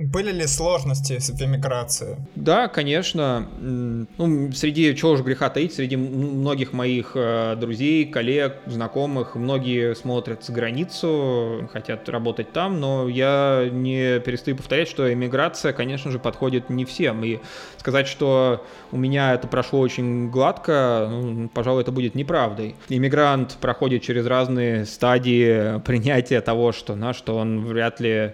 Были 0.00 0.32
ли 0.32 0.46
сложности 0.46 1.18
в 1.18 1.42
эмиграции? 1.42 2.16
Да, 2.34 2.68
конечно. 2.68 3.48
Ну, 3.58 4.52
среди, 4.52 4.94
чего 4.96 5.12
уж 5.12 5.20
греха 5.20 5.50
таить, 5.50 5.74
среди 5.74 5.96
многих 5.96 6.72
моих 6.72 7.12
э, 7.14 7.56
друзей, 7.56 8.06
коллег, 8.06 8.56
знакомых, 8.66 9.34
многие 9.34 9.94
смотрят 9.94 10.44
за 10.44 10.52
границу, 10.52 11.68
хотят 11.72 12.08
работать 12.08 12.52
там, 12.52 12.80
но 12.80 13.08
я 13.08 13.68
не 13.70 14.20
перестаю 14.20 14.56
повторять, 14.56 14.88
что 14.88 15.12
эмиграция, 15.12 15.72
конечно 15.72 16.10
же, 16.10 16.18
подходит 16.18 16.70
не 16.70 16.84
всем. 16.84 17.24
И 17.24 17.38
сказать, 17.78 18.06
что 18.06 18.64
у 18.92 18.96
меня 18.96 19.34
это 19.34 19.46
прошло 19.48 19.80
очень 19.80 20.30
гладко, 20.30 21.08
ну, 21.10 21.48
пожалуй, 21.48 21.82
это 21.82 21.92
будет 21.92 22.14
неправдой. 22.14 22.74
Иммигрант 22.88 23.56
проходит 23.60 24.02
через 24.02 24.26
разные 24.26 24.84
стадии 24.84 25.80
принятия 25.80 26.40
того, 26.40 26.72
что, 26.72 26.94
на, 26.94 27.12
что 27.12 27.36
он 27.36 27.64
вряд 27.64 28.00
ли 28.00 28.32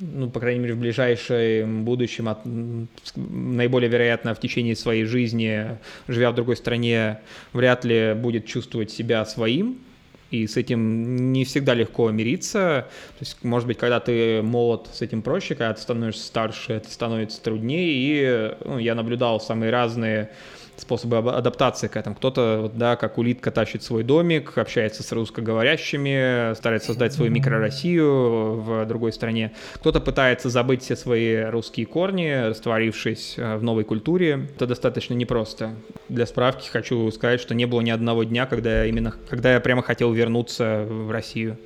ну, 0.00 0.28
по 0.30 0.40
крайней 0.40 0.60
мере, 0.60 0.74
в 0.74 0.78
ближайшем 0.78 1.84
будущем, 1.84 2.28
от, 2.28 2.40
наиболее 3.14 3.88
вероятно, 3.88 4.34
в 4.34 4.40
течение 4.40 4.74
своей 4.74 5.04
жизни, 5.04 5.78
живя 6.08 6.30
в 6.30 6.34
другой 6.34 6.56
стране, 6.56 7.20
вряд 7.52 7.84
ли 7.84 8.14
будет 8.14 8.46
чувствовать 8.46 8.90
себя 8.90 9.24
своим. 9.24 9.78
и 10.32 10.46
с 10.46 10.56
этим 10.56 11.32
не 11.32 11.44
всегда 11.44 11.74
легко 11.74 12.10
мириться. 12.10 12.88
То 13.18 13.20
есть, 13.20 13.44
может 13.44 13.68
быть, 13.68 13.78
когда 13.78 14.00
ты 14.00 14.42
молод, 14.42 14.88
с 14.92 15.02
этим 15.02 15.22
проще, 15.22 15.54
когда 15.54 15.74
ты 15.74 15.80
становишься 15.80 16.26
старше, 16.26 16.72
это 16.72 16.90
становится 16.90 17.40
труднее, 17.42 17.92
и 17.92 18.54
ну, 18.64 18.78
я 18.78 18.94
наблюдал 18.94 19.40
самые 19.40 19.70
разные 19.70 20.30
способы 20.76 21.18
адаптации 21.18 21.88
к 21.88 21.96
этому. 21.96 22.16
Кто-то, 22.16 22.70
да, 22.74 22.96
как 22.96 23.18
улитка 23.18 23.50
тащит 23.50 23.82
свой 23.82 24.02
домик, 24.02 24.56
общается 24.58 25.02
с 25.02 25.12
русскоговорящими, 25.12 26.54
старается 26.54 26.88
создать 26.88 27.12
свою 27.12 27.30
микро-Россию 27.30 28.60
в 28.60 28.86
другой 28.86 29.12
стране. 29.12 29.52
Кто-то 29.74 30.00
пытается 30.00 30.50
забыть 30.50 30.82
все 30.82 30.96
свои 30.96 31.36
русские 31.36 31.86
корни, 31.86 32.48
растворившись 32.48 33.34
э, 33.36 33.56
в 33.56 33.62
новой 33.62 33.84
культуре. 33.84 34.48
Это 34.56 34.66
достаточно 34.66 35.14
непросто. 35.14 35.74
Для 36.08 36.26
справки 36.26 36.68
хочу 36.68 37.10
сказать, 37.10 37.40
что 37.40 37.54
не 37.54 37.66
было 37.66 37.80
ни 37.80 37.90
одного 37.90 38.24
дня, 38.24 38.46
когда 38.46 38.82
я 38.82 38.86
именно, 38.86 39.14
когда 39.28 39.54
я 39.54 39.60
прямо 39.60 39.82
хотел 39.82 40.12
вернуться 40.12 40.86
в 40.88 41.10
Россию. 41.10 41.58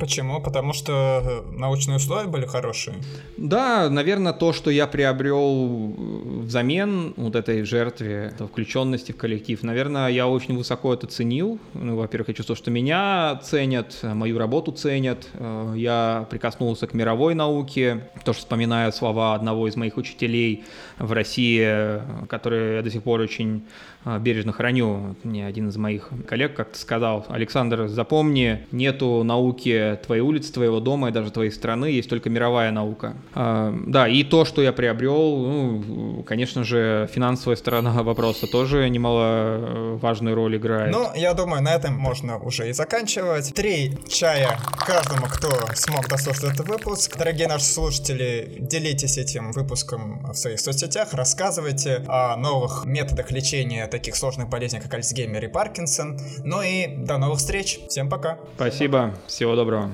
Почему? 0.00 0.40
Потому 0.40 0.72
что 0.72 1.22
э, 1.24 1.58
научные 1.58 1.98
условия 1.98 2.26
были 2.26 2.46
хорошие? 2.46 2.96
Да, 3.36 3.90
наверное, 3.90 4.32
то, 4.32 4.52
что 4.52 4.70
я 4.70 4.86
приобрел 4.86 5.94
взамен 6.42 7.12
вот 7.16 7.36
этой 7.36 7.64
жертве, 7.64 8.34
включенности 8.50 9.12
в 9.12 9.16
коллектив, 9.16 9.62
наверное, 9.62 10.08
я 10.08 10.26
очень 10.26 10.56
высоко 10.56 10.94
это 10.94 11.06
ценил. 11.06 11.58
Ну, 11.74 11.96
во-первых, 11.96 12.28
я 12.28 12.34
чувствую, 12.34 12.56
что 12.56 12.70
меня 12.70 13.38
ценят, 13.42 13.98
мою 14.02 14.38
работу 14.38 14.72
ценят. 14.72 15.28
Э, 15.34 15.74
я 15.76 16.26
прикоснулся 16.30 16.86
к 16.86 16.94
мировой 16.94 17.34
науке, 17.34 18.08
тоже 18.24 18.38
вспоминаю 18.38 18.90
слова 18.92 19.34
одного 19.34 19.68
из 19.68 19.76
моих 19.76 19.98
учителей 19.98 20.64
в 20.98 21.12
России, 21.12 22.00
который 22.28 22.76
я 22.76 22.82
до 22.82 22.90
сих 22.90 23.02
пор 23.02 23.20
очень 23.20 23.56
э, 23.56 23.93
бережно 24.20 24.52
храню. 24.52 25.16
Мне 25.22 25.46
один 25.46 25.68
из 25.68 25.76
моих 25.76 26.10
коллег 26.26 26.54
как-то 26.54 26.78
сказал, 26.78 27.26
Александр, 27.28 27.88
запомни, 27.88 28.66
нету 28.72 29.22
науки 29.24 29.98
твоей 30.04 30.22
улицы, 30.22 30.52
твоего 30.52 30.80
дома 30.80 31.08
и 31.08 31.12
даже 31.12 31.30
твоей 31.30 31.50
страны, 31.50 31.86
есть 31.86 32.08
только 32.08 32.30
мировая 32.30 32.70
наука. 32.70 33.16
А, 33.34 33.74
да, 33.86 34.08
и 34.08 34.22
то, 34.24 34.44
что 34.44 34.62
я 34.62 34.72
приобрел, 34.72 35.38
ну, 35.38 36.22
конечно 36.24 36.64
же, 36.64 37.08
финансовая 37.12 37.56
сторона 37.56 37.92
вопроса 38.02 38.46
тоже 38.46 38.88
немаловажную 38.88 40.34
роль 40.34 40.56
играет. 40.56 40.92
Ну, 40.92 41.08
я 41.14 41.34
думаю, 41.34 41.62
на 41.62 41.74
этом 41.74 41.94
можно 41.94 42.38
уже 42.38 42.68
и 42.68 42.72
заканчивать. 42.72 43.54
Три 43.54 43.96
чая 44.08 44.58
каждому, 44.86 45.26
кто 45.26 45.50
смог 45.74 46.08
дослушать 46.08 46.54
этот 46.54 46.68
выпуск. 46.68 47.16
Дорогие 47.16 47.48
наши 47.48 47.64
слушатели, 47.64 48.56
делитесь 48.58 49.18
этим 49.18 49.52
выпуском 49.52 50.24
в 50.32 50.34
своих 50.34 50.60
соцсетях, 50.60 51.14
рассказывайте 51.14 52.04
о 52.06 52.36
новых 52.36 52.84
методах 52.84 53.30
лечения 53.30 53.86
таких 53.94 54.16
сложных 54.16 54.48
болезней, 54.48 54.80
как 54.80 54.92
Альцгеймер 54.94 55.44
и 55.44 55.48
Паркинсон. 55.48 56.18
Ну 56.42 56.62
и 56.62 56.86
до 56.86 57.18
новых 57.18 57.38
встреч. 57.38 57.78
Всем 57.88 58.08
пока. 58.08 58.38
Спасибо. 58.56 59.14
Всего 59.26 59.54
доброго. 59.54 59.92